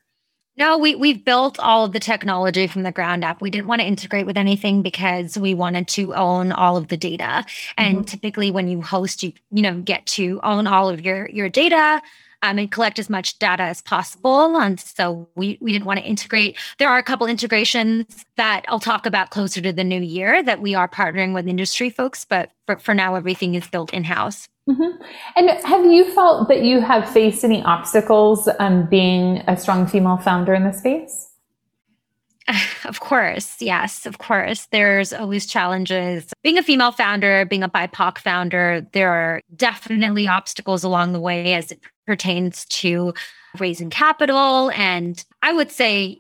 No, 0.60 0.78
we 0.78 0.94
we've 0.94 1.24
built 1.24 1.58
all 1.58 1.86
of 1.86 1.94
the 1.94 2.02
technology 2.02 2.68
from 2.68 2.84
the 2.84 2.92
ground 2.92 3.24
up. 3.24 3.42
We 3.42 3.50
didn't 3.50 3.68
want 3.68 3.80
to 3.80 3.88
integrate 3.88 4.26
with 4.26 4.36
anything 4.38 4.82
because 4.82 5.38
we 5.38 5.54
wanted 5.54 5.88
to 5.90 6.14
own 6.14 6.52
all 6.52 6.76
of 6.76 6.90
the 6.90 6.98
data. 6.98 7.46
And 7.78 8.00
mm-hmm. 8.00 8.04
typically 8.04 8.52
when 8.52 8.68
you 8.68 8.82
host, 8.82 9.24
you 9.24 9.32
you 9.52 9.62
know, 9.62 9.80
get 9.80 10.06
to 10.08 10.42
own 10.44 10.68
all 10.68 10.90
of 10.90 11.02
your 11.02 11.30
your 11.30 11.48
data, 11.48 12.02
um, 12.42 12.58
and 12.60 12.72
collect 12.72 13.00
as 13.00 13.10
much 13.10 13.40
data 13.40 13.64
as 13.64 13.82
possible. 13.82 14.58
And 14.58 14.80
so 14.80 15.28
we, 15.36 15.58
we 15.62 15.72
didn't 15.72 15.86
want 15.86 16.00
to 16.00 16.06
integrate. 16.06 16.58
There 16.78 16.90
are 16.90 16.98
a 16.98 17.04
couple 17.04 17.28
integrations 17.28 18.26
that 18.38 18.66
I'll 18.68 18.80
talk 18.80 19.06
about 19.06 19.30
closer 19.30 19.62
to 19.62 19.74
the 19.74 19.84
new 19.84 20.02
year 20.02 20.42
that 20.44 20.62
we 20.62 20.76
are 20.76 20.88
partnering 20.88 21.34
with 21.34 21.48
industry 21.48 21.90
folks, 21.90 22.26
but 22.26 22.52
for, 22.66 22.78
for 22.78 22.94
now, 22.94 23.16
everything 23.16 23.56
is 23.56 23.68
built 23.68 23.94
in 23.94 24.04
house. 24.04 24.48
Mm-hmm. 24.70 25.02
And 25.36 25.50
have 25.66 25.86
you 25.86 26.12
felt 26.14 26.48
that 26.48 26.62
you 26.64 26.80
have 26.80 27.10
faced 27.10 27.44
any 27.44 27.64
obstacles 27.64 28.48
um, 28.60 28.86
being 28.88 29.38
a 29.48 29.58
strong 29.58 29.88
female 29.88 30.18
founder 30.18 30.54
in 30.54 30.64
the 30.64 30.74
space? 30.74 31.29
Of 32.86 33.00
course, 33.02 33.62
yes, 33.62 34.06
of 34.06 34.18
course. 34.18 34.68
There's 34.72 35.14
always 35.14 35.46
challenges. 35.46 36.34
Being 36.44 36.58
a 36.58 36.64
female 36.64 36.92
founder, 36.92 37.46
being 37.46 37.64
a 37.64 37.70
BIPOC 37.70 38.18
founder, 38.18 38.86
there 38.94 39.12
are 39.12 39.42
definitely 39.56 40.28
obstacles 40.28 40.84
along 40.84 41.14
the 41.14 41.20
way 41.20 41.54
as 41.54 41.72
it 41.72 41.80
pertains 42.08 42.66
to 42.66 43.14
raising 43.60 43.90
capital. 43.90 44.72
And 44.72 45.24
I 45.44 45.54
would 45.54 45.72
say, 45.72 46.20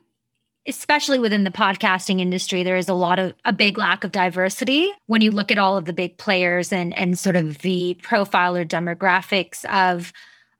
especially 0.67 1.17
within 1.17 1.43
the 1.43 1.51
podcasting 1.51 2.19
industry, 2.19 2.61
there 2.61 2.77
is 2.77 2.89
a 2.89 2.93
lot 2.93 3.17
of 3.17 3.33
a 3.45 3.53
big 3.53 3.77
lack 3.77 4.03
of 4.03 4.11
diversity 4.11 4.91
when 5.07 5.21
you 5.21 5.31
look 5.31 5.51
at 5.51 5.57
all 5.57 5.77
of 5.77 5.85
the 5.85 5.93
big 5.93 6.17
players 6.17 6.71
and 6.71 6.95
and 6.97 7.17
sort 7.17 7.35
of 7.35 7.59
the 7.59 7.95
profile 8.03 8.55
or 8.55 8.65
demographics 8.65 9.65
of 9.65 10.13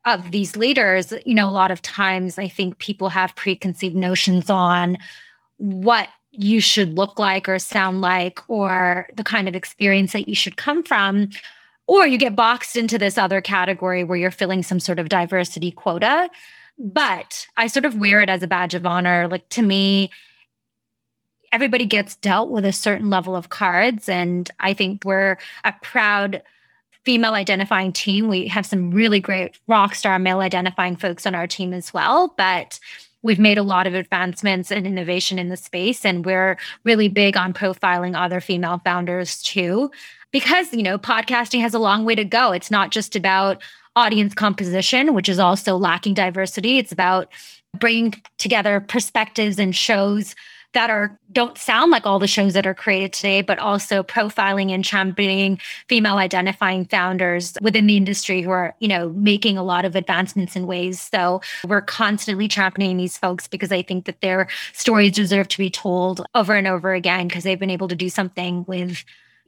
of 0.06 0.32
these 0.32 0.56
leaders. 0.56 1.14
You 1.26 1.36
know, 1.36 1.48
a 1.48 1.52
lot 1.52 1.70
of 1.72 1.82
times 1.82 2.40
I 2.40 2.48
think 2.48 2.80
people 2.80 3.10
have 3.10 3.36
preconceived 3.36 3.96
notions 3.96 4.50
on 4.50 4.98
what 5.60 6.10
you 6.32 6.62
should 6.62 6.96
look 6.96 7.20
like 7.20 7.48
or 7.48 7.60
sound 7.60 8.02
like 8.02 8.40
or 8.50 9.08
the 9.16 9.24
kind 9.24 9.48
of 9.48 9.56
experience 9.56 10.14
that 10.14 10.28
you 10.28 10.36
should 10.36 10.58
come 10.58 10.84
from 10.84 11.30
or 11.88 12.06
you 12.06 12.18
get 12.18 12.36
boxed 12.36 12.76
into 12.76 12.98
this 12.98 13.18
other 13.18 13.42
category 13.42 14.04
where 14.04 14.18
you're 14.18 14.32
filling 14.32 14.62
some 14.62 14.80
sort 14.80 15.00
of 15.00 15.10
diversity 15.10 15.72
quota. 15.72 16.30
But 16.78 17.48
i 17.58 17.68
sort 17.68 17.86
of 17.86 17.98
wear 17.98 18.22
it 18.22 18.30
as 18.30 18.42
a 18.42 18.48
badge 18.48 18.74
of 18.74 18.86
honor. 18.86 19.28
Like 19.28 19.48
to 19.50 19.62
me 19.62 20.10
everybody 21.52 21.86
gets 21.86 22.16
dealt 22.18 22.52
with 22.52 22.64
a 22.64 22.72
certain 22.72 23.10
level 23.10 23.36
of 23.36 23.50
cards. 23.50 24.08
And 24.08 24.50
i 24.60 24.74
think 24.74 25.04
we're 25.04 25.38
a 25.64 25.74
proud 25.82 26.42
female 27.06 27.34
identifying 27.34 27.92
team. 27.92 28.28
We 28.28 28.48
have 28.48 28.66
some 28.66 28.92
really 28.92 29.20
great 29.20 29.58
rock 29.68 29.96
star 29.96 30.20
male 30.20 30.42
identifying 30.42 30.96
folks 30.96 31.26
on 31.26 31.34
our 31.34 31.48
team 31.48 31.74
as 31.74 31.94
well. 31.94 32.34
But 32.38 32.80
we've 33.22 33.40
made 33.40 33.58
a 33.58 33.64
lot 33.64 33.88
of 33.88 33.94
advancements 33.94 34.72
and 34.72 34.88
innovation 34.88 35.38
in 35.40 35.50
the 35.50 35.58
space 35.58 36.06
and 36.06 36.26
we're 36.26 36.58
really 36.84 37.10
big 37.10 37.36
on 37.36 37.54
profiling 37.54 38.20
other 38.20 38.40
female 38.40 38.82
founders 38.84 39.42
too. 39.42 39.92
Because 40.32 40.74
you 40.74 40.84
know 40.84 40.98
podcasting 40.98 41.62
has 41.62 41.74
a 41.74 41.80
long 41.80 42.06
way 42.06 42.16
to 42.16 42.24
go. 42.24 42.52
It's 42.52 42.72
not 42.72 42.92
just 42.92 43.16
about 43.16 43.62
audience 43.96 44.34
composition 44.34 45.14
which 45.14 45.28
is 45.28 45.40
also 45.40 45.76
lacking 45.76 46.14
diversity. 46.14 46.78
It's 46.78 46.92
about 46.92 47.32
bringing 47.78 48.14
together 48.38 48.80
perspectives 48.80 49.60
and 49.60 49.76
shows 49.76 50.36
that 50.74 50.90
are 50.90 51.18
don't 51.32 51.58
sound 51.58 51.92
like 51.92 52.06
all 52.06 52.20
the 52.20 52.28
shows 52.28 52.54
that 52.54 52.68
are 52.68 52.74
created 52.74 53.14
today, 53.14 53.42
but 53.42 53.60
also 53.60 54.04
profiling 54.04 54.72
and 54.72 54.86
championing 54.86 55.60
female 55.88 56.18
identifying 56.18 56.86
founders 56.86 57.58
within 57.62 57.88
the 57.88 57.98
industry 57.98 58.42
who 58.42 58.52
are, 58.52 58.76
you 58.80 58.88
know, 58.88 59.10
making 59.10 59.58
a 59.58 59.64
lot 59.64 59.86
of 59.86 59.96
advancements 59.96 60.56
in 60.56 60.68
ways. 60.68 61.00
So 61.02 61.42
we're 61.68 61.82
constantly 61.82 62.48
championing 62.48 62.98
these 62.98 63.18
folks 63.18 63.48
because 63.48 63.72
I 63.72 63.82
think 63.82 64.06
that 64.06 64.22
their 64.22 64.48
stories 64.74 65.14
deserve 65.14 65.48
to 65.50 65.58
be 65.58 65.70
told 65.70 66.26
over 66.36 66.54
and 66.54 66.68
over 66.68 66.94
again 66.94 67.28
because 67.28 67.44
they've 67.44 67.60
been 67.60 67.70
able 67.70 67.88
to 67.88 67.96
do 67.96 68.10
something 68.10 68.66
with 68.68 69.04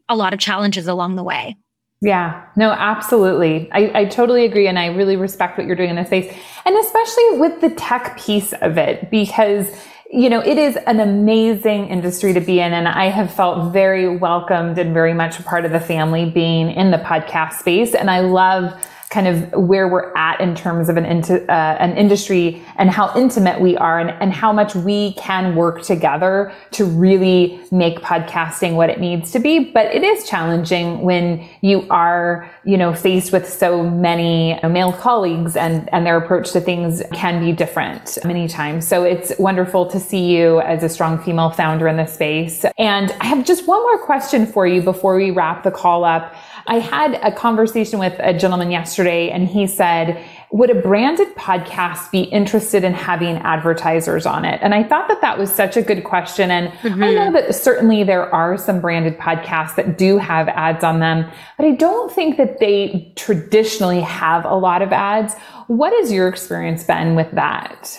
a 0.09 0.15
lot 0.15 0.33
of 0.33 0.39
challenges 0.39 0.87
along 0.87 1.15
the 1.15 1.23
way. 1.23 1.55
Yeah, 2.03 2.43
no, 2.55 2.71
absolutely. 2.71 3.71
I, 3.71 4.01
I 4.01 4.05
totally 4.05 4.43
agree. 4.43 4.67
And 4.67 4.79
I 4.79 4.87
really 4.87 5.15
respect 5.15 5.55
what 5.57 5.67
you're 5.67 5.75
doing 5.75 5.91
in 5.91 5.95
this 5.97 6.07
space. 6.07 6.35
And 6.65 6.75
especially 6.77 7.37
with 7.37 7.61
the 7.61 7.69
tech 7.71 8.17
piece 8.17 8.53
of 8.53 8.79
it, 8.79 9.11
because 9.11 9.67
you 10.13 10.29
know, 10.29 10.41
it 10.41 10.57
is 10.57 10.77
an 10.87 10.99
amazing 10.99 11.87
industry 11.87 12.33
to 12.33 12.41
be 12.41 12.59
in. 12.59 12.73
And 12.73 12.87
I 12.87 13.05
have 13.05 13.33
felt 13.33 13.71
very 13.71 14.17
welcomed 14.17 14.77
and 14.77 14.93
very 14.93 15.13
much 15.13 15.39
a 15.39 15.43
part 15.43 15.63
of 15.63 15.71
the 15.71 15.79
family 15.79 16.29
being 16.29 16.69
in 16.69 16.91
the 16.91 16.97
podcast 16.97 17.53
space. 17.53 17.95
And 17.95 18.11
I 18.11 18.19
love 18.19 18.73
kind 19.11 19.27
of 19.27 19.51
where 19.51 19.89
we're 19.89 20.15
at 20.15 20.39
in 20.39 20.55
terms 20.55 20.87
of 20.87 20.95
an, 20.95 21.05
into, 21.05 21.43
uh, 21.51 21.75
an 21.79 21.95
industry 21.97 22.63
and 22.77 22.89
how 22.89 23.13
intimate 23.15 23.59
we 23.59 23.75
are 23.75 23.99
and, 23.99 24.09
and 24.21 24.31
how 24.31 24.53
much 24.53 24.73
we 24.73 25.13
can 25.13 25.53
work 25.53 25.83
together 25.83 26.51
to 26.71 26.85
really 26.85 27.59
make 27.71 27.99
podcasting 27.99 28.75
what 28.75 28.89
it 28.89 29.01
needs 29.01 29.31
to 29.33 29.39
be. 29.39 29.59
But 29.59 29.87
it 29.93 30.03
is 30.03 30.27
challenging 30.29 31.01
when 31.01 31.45
you 31.59 31.85
are, 31.89 32.49
you 32.63 32.77
know, 32.77 32.93
faced 32.93 33.33
with 33.33 33.47
so 33.47 33.83
many 33.83 34.57
male 34.63 34.93
colleagues 34.93 35.57
and, 35.57 35.89
and 35.93 36.05
their 36.05 36.15
approach 36.15 36.53
to 36.53 36.61
things 36.61 37.03
can 37.13 37.43
be 37.43 37.51
different 37.51 38.17
many 38.23 38.47
times. 38.47 38.87
So 38.87 39.03
it's 39.03 39.37
wonderful 39.37 39.87
to 39.87 39.99
see 39.99 40.33
you 40.33 40.61
as 40.61 40.83
a 40.83 40.89
strong 40.89 41.21
female 41.21 41.49
founder 41.49 41.89
in 41.89 41.97
the 41.97 42.05
space. 42.05 42.65
And 42.77 43.11
I 43.19 43.25
have 43.25 43.45
just 43.45 43.67
one 43.67 43.81
more 43.81 43.97
question 44.05 44.45
for 44.45 44.65
you 44.65 44.81
before 44.81 45.17
we 45.17 45.31
wrap 45.31 45.63
the 45.63 45.71
call 45.71 46.05
up. 46.05 46.33
I 46.67 46.79
had 46.79 47.15
a 47.23 47.31
conversation 47.31 47.99
with 47.99 48.13
a 48.19 48.33
gentleman 48.33 48.71
yesterday 48.71 49.29
and 49.29 49.47
he 49.47 49.67
said, 49.67 50.23
would 50.51 50.69
a 50.69 50.75
branded 50.75 51.33
podcast 51.35 52.11
be 52.11 52.23
interested 52.23 52.83
in 52.83 52.93
having 52.93 53.37
advertisers 53.37 54.25
on 54.25 54.43
it? 54.43 54.59
And 54.61 54.73
I 54.73 54.83
thought 54.83 55.07
that 55.07 55.21
that 55.21 55.37
was 55.37 55.53
such 55.53 55.77
a 55.77 55.81
good 55.81 56.03
question. 56.03 56.51
And 56.51 56.71
mm-hmm. 56.73 57.03
I 57.03 57.13
know 57.13 57.31
that 57.31 57.55
certainly 57.55 58.03
there 58.03 58.33
are 58.33 58.57
some 58.57 58.81
branded 58.81 59.17
podcasts 59.17 59.75
that 59.75 59.97
do 59.97 60.17
have 60.17 60.49
ads 60.49 60.83
on 60.83 60.99
them, 60.99 61.29
but 61.57 61.65
I 61.65 61.71
don't 61.71 62.11
think 62.11 62.37
that 62.37 62.59
they 62.59 63.13
traditionally 63.15 64.01
have 64.01 64.43
a 64.45 64.55
lot 64.55 64.81
of 64.81 64.91
ads. 64.91 65.35
What 65.67 65.93
has 65.93 66.11
your 66.11 66.27
experience 66.27 66.83
been 66.83 67.15
with 67.15 67.31
that? 67.31 67.97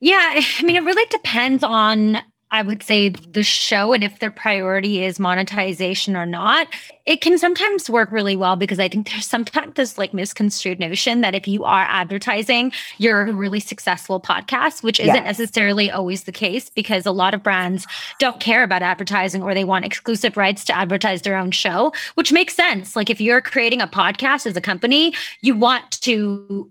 Yeah, 0.00 0.40
I 0.58 0.62
mean, 0.62 0.76
it 0.76 0.82
really 0.82 1.06
depends 1.10 1.62
on 1.62 2.18
I 2.52 2.62
would 2.62 2.82
say 2.82 3.10
the 3.10 3.44
show 3.44 3.92
and 3.92 4.02
if 4.02 4.18
their 4.18 4.30
priority 4.30 5.04
is 5.04 5.20
monetization 5.20 6.16
or 6.16 6.26
not, 6.26 6.66
it 7.06 7.20
can 7.20 7.38
sometimes 7.38 7.88
work 7.88 8.10
really 8.10 8.34
well 8.34 8.56
because 8.56 8.80
I 8.80 8.88
think 8.88 9.08
there's 9.10 9.26
sometimes 9.26 9.74
this 9.74 9.96
like 9.96 10.12
misconstrued 10.12 10.80
notion 10.80 11.20
that 11.20 11.34
if 11.34 11.46
you 11.46 11.64
are 11.64 11.86
advertising, 11.88 12.72
you're 12.98 13.22
a 13.22 13.32
really 13.32 13.60
successful 13.60 14.20
podcast, 14.20 14.82
which 14.82 14.98
isn't 14.98 15.14
yes. 15.14 15.38
necessarily 15.38 15.90
always 15.90 16.24
the 16.24 16.32
case 16.32 16.70
because 16.70 17.06
a 17.06 17.12
lot 17.12 17.34
of 17.34 17.42
brands 17.42 17.86
don't 18.18 18.40
care 18.40 18.64
about 18.64 18.82
advertising 18.82 19.42
or 19.42 19.54
they 19.54 19.64
want 19.64 19.84
exclusive 19.84 20.36
rights 20.36 20.64
to 20.64 20.76
advertise 20.76 21.22
their 21.22 21.36
own 21.36 21.52
show, 21.52 21.92
which 22.14 22.32
makes 22.32 22.54
sense. 22.54 22.96
Like 22.96 23.10
if 23.10 23.20
you're 23.20 23.40
creating 23.40 23.80
a 23.80 23.86
podcast 23.86 24.46
as 24.46 24.56
a 24.56 24.60
company, 24.60 25.14
you 25.40 25.56
want 25.56 26.00
to 26.02 26.70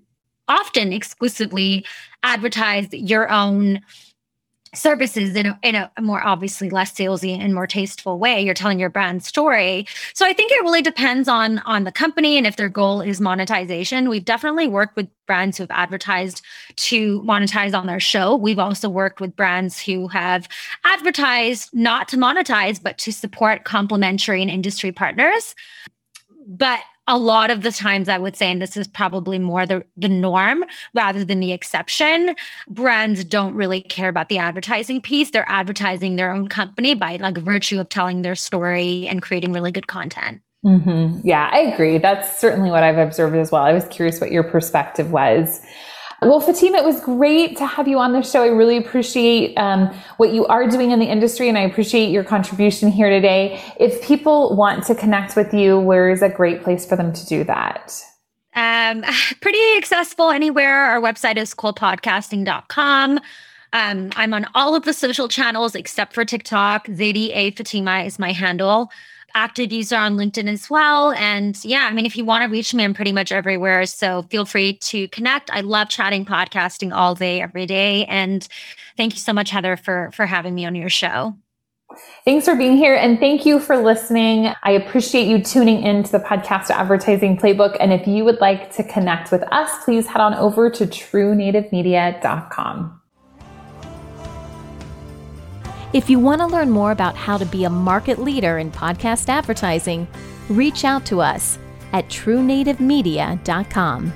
often 0.50 0.92
exclusively 0.92 1.86
advertise 2.24 2.88
your 2.92 3.30
own 3.30 3.80
services 4.74 5.36
in 5.36 5.48
a, 5.48 5.60
in 5.64 5.76
a 5.76 5.92
more 6.02 6.26
obviously 6.26 6.70
less 6.70 6.94
salesy 6.94 7.38
and 7.38 7.54
more 7.54 7.68
tasteful 7.68 8.20
way. 8.20 8.42
You're 8.42 8.54
telling 8.54 8.80
your 8.80 8.90
brand 8.90 9.24
story. 9.24 9.88
So 10.14 10.26
i 10.26 10.34
think 10.34 10.52
it 10.52 10.62
really 10.62 10.82
depends 10.82 11.28
on 11.28 11.60
on 11.60 11.84
the 11.84 11.92
company 11.92 12.38
and 12.38 12.46
if 12.46 12.56
their 12.56 12.70
goal 12.70 13.02
is 13.02 13.20
monetization. 13.20 14.10
We've 14.10 14.26
definitely 14.26 14.68
worked 14.68 14.96
with 14.96 15.08
brands 15.26 15.58
who 15.58 15.64
have 15.64 15.72
advertised 15.72 16.44
to 16.76 17.22
monetize 17.22 17.78
on 17.78 17.88
their 17.88 18.00
show. 18.00 18.36
We've 18.36 18.60
also 18.60 18.90
worked 18.90 19.22
with 19.22 19.36
brands 19.36 19.82
who 19.82 20.08
have 20.10 20.48
advertised 20.84 21.70
not 21.74 22.08
to 22.10 22.18
monetize 22.18 22.82
but 22.82 22.98
to 23.00 23.12
support 23.12 23.64
complementary 23.64 24.42
and 24.42 24.52
industry 24.52 24.92
partners. 24.92 25.56
But 26.48 26.80
a 27.10 27.18
lot 27.18 27.50
of 27.50 27.64
the 27.64 27.72
times 27.72 28.08
I 28.08 28.20
would 28.20 28.36
say, 28.36 28.52
and 28.52 28.62
this 28.62 28.78
is 28.78 28.88
probably 28.88 29.40
more 29.40 29.66
the, 29.66 29.84
the 29.98 30.08
norm 30.08 30.64
rather 30.94 31.26
than 31.26 31.40
the 31.40 31.52
exception, 31.52 32.36
brands 32.70 33.26
don't 33.26 33.56
really 33.56 33.82
care 33.82 34.10
about 34.10 34.30
the 34.30 34.38
advertising 34.38 35.02
piece. 35.02 35.32
They're 35.32 35.50
advertising 35.50 36.16
their 36.16 36.32
own 36.32 36.48
company 36.48 36.94
by 36.94 37.18
like 37.18 37.38
virtue 37.40 37.80
of 37.80 37.90
telling 37.90 38.22
their 38.22 38.36
story 38.36 39.08
and 39.08 39.24
creating 39.24 39.54
really 39.54 39.72
good 39.72 39.88
content. 39.88 40.42
Mm-hmm. 40.64 41.28
Yeah, 41.28 41.50
I 41.52 41.60
agree. 41.60 41.98
That's 41.98 42.40
certainly 42.40 42.70
what 42.70 42.84
I've 42.84 42.98
observed 42.98 43.36
as 43.36 43.52
well. 43.52 43.64
I 43.64 43.74
was 43.74 43.86
curious 43.86 44.22
what 44.22 44.32
your 44.32 44.44
perspective 44.44 45.12
was. 45.12 45.62
Well, 46.22 46.42
Fatima, 46.42 46.78
it 46.78 46.86
was 46.86 47.00
great 47.00 47.56
to 47.58 47.66
have 47.66 47.88
you 47.88 47.98
on 47.98 48.12
the 48.12 48.22
show. 48.22 48.44
I 48.44 48.48
really 48.48 48.76
appreciate 48.76 49.58
um, 49.58 49.88
what 50.18 50.34
you 50.34 50.46
are 50.48 50.68
doing 50.68 50.92
in 50.92 51.00
the 51.00 51.06
industry 51.06 51.48
and 51.48 51.58
I 51.58 51.62
appreciate 51.62 52.10
your 52.10 52.26
contribution 52.26 52.92
here 52.92 53.10
today. 53.10 53.62
If 53.80 54.02
people 54.02 54.56
want 54.56 54.86
to 54.88 54.96
connect 54.96 55.38
with 55.38 55.54
you, 55.54 55.80
where 55.80 56.10
is 56.10 56.22
a 56.22 56.30
great 56.30 56.62
place 56.62 56.86
for 56.86 56.98
them 56.98 57.14
to 57.14 57.26
do 57.26 57.46
that? 57.46 58.04
Um, 58.54 59.04
pretty 59.42 59.78
accessible 59.78 60.30
anywhere. 60.30 60.86
Our 60.86 61.00
website 61.00 61.38
is 61.38 61.54
quillpodcasting.com. 61.54 63.20
Um, 63.72 64.10
I'm 64.16 64.34
on 64.34 64.46
all 64.56 64.76
of 64.76 64.84
the 64.84 64.94
social 64.94 65.28
channels 65.28 65.76
except 65.76 66.14
for 66.14 66.26
TikTok. 66.26 66.88
Zaidi 66.88 67.32
A 67.34 67.52
Fatima 67.52 68.00
is 68.00 68.20
my 68.20 68.34
handle. 68.34 68.92
Active 69.36 69.72
user 69.72 69.96
on 69.96 70.16
LinkedIn 70.16 70.48
as 70.48 70.70
well. 70.70 71.12
And 71.14 71.58
yeah, 71.64 71.88
I 71.90 71.94
mean, 71.94 72.06
if 72.06 72.18
you 72.18 72.26
want 72.26 72.44
to 72.44 72.50
reach 72.50 72.74
me, 72.74 72.84
I'm 72.84 72.94
pretty 72.94 73.12
much 73.12 73.32
everywhere. 73.32 73.86
So 73.86 74.24
feel 74.24 74.46
free 74.46 74.74
to 74.74 75.08
connect. 75.10 75.50
I 75.52 75.62
love 75.62 75.90
chatting 75.90 76.26
podcasting 76.26 76.94
all 76.94 77.16
day, 77.16 77.42
every 77.42 77.66
day. 77.66 78.06
And 78.06 78.48
thank 78.98 79.14
you 79.14 79.20
so 79.20 79.34
much, 79.34 79.50
Heather, 79.50 79.78
for 79.78 80.12
for 80.14 80.26
having 80.26 80.56
me 80.56 80.66
on 80.66 80.76
your 80.76 80.90
show. 80.90 81.36
Thanks 82.24 82.46
for 82.46 82.56
being 82.56 82.78
here 82.78 82.94
and 82.94 83.20
thank 83.20 83.48
you 83.48 83.60
for 83.60 83.76
listening. 83.78 84.54
I 84.62 84.72
appreciate 84.72 85.28
you 85.28 85.44
tuning 85.44 85.82
in 85.82 86.04
to 86.04 86.12
the 86.12 86.20
podcast 86.20 86.70
advertising 86.70 87.36
playbook. 87.36 87.76
And 87.80 87.92
if 87.92 88.06
you 88.06 88.24
would 88.26 88.40
like 88.40 88.72
to 88.76 88.84
connect 88.84 89.32
with 89.32 89.42
us, 89.52 89.84
please 89.84 90.06
head 90.06 90.22
on 90.22 90.36
over 90.36 90.70
to 90.70 90.86
truenativemedia.com. 90.86 92.99
If 95.92 96.08
you 96.08 96.20
want 96.20 96.40
to 96.42 96.46
learn 96.46 96.70
more 96.70 96.92
about 96.92 97.16
how 97.16 97.40
to 97.40 97.46
be 97.46 97.64
a 97.64 97.70
market 97.70 98.20
leader 98.20 98.60
in 98.60 98.72
podcast 98.72 99.28
advertising, 99.28 100.08
reach 100.48 100.86
out 100.86 101.04
to 101.08 101.20
us 101.20 101.58
at 101.94 102.08
truenativemedia.com. 102.10 104.14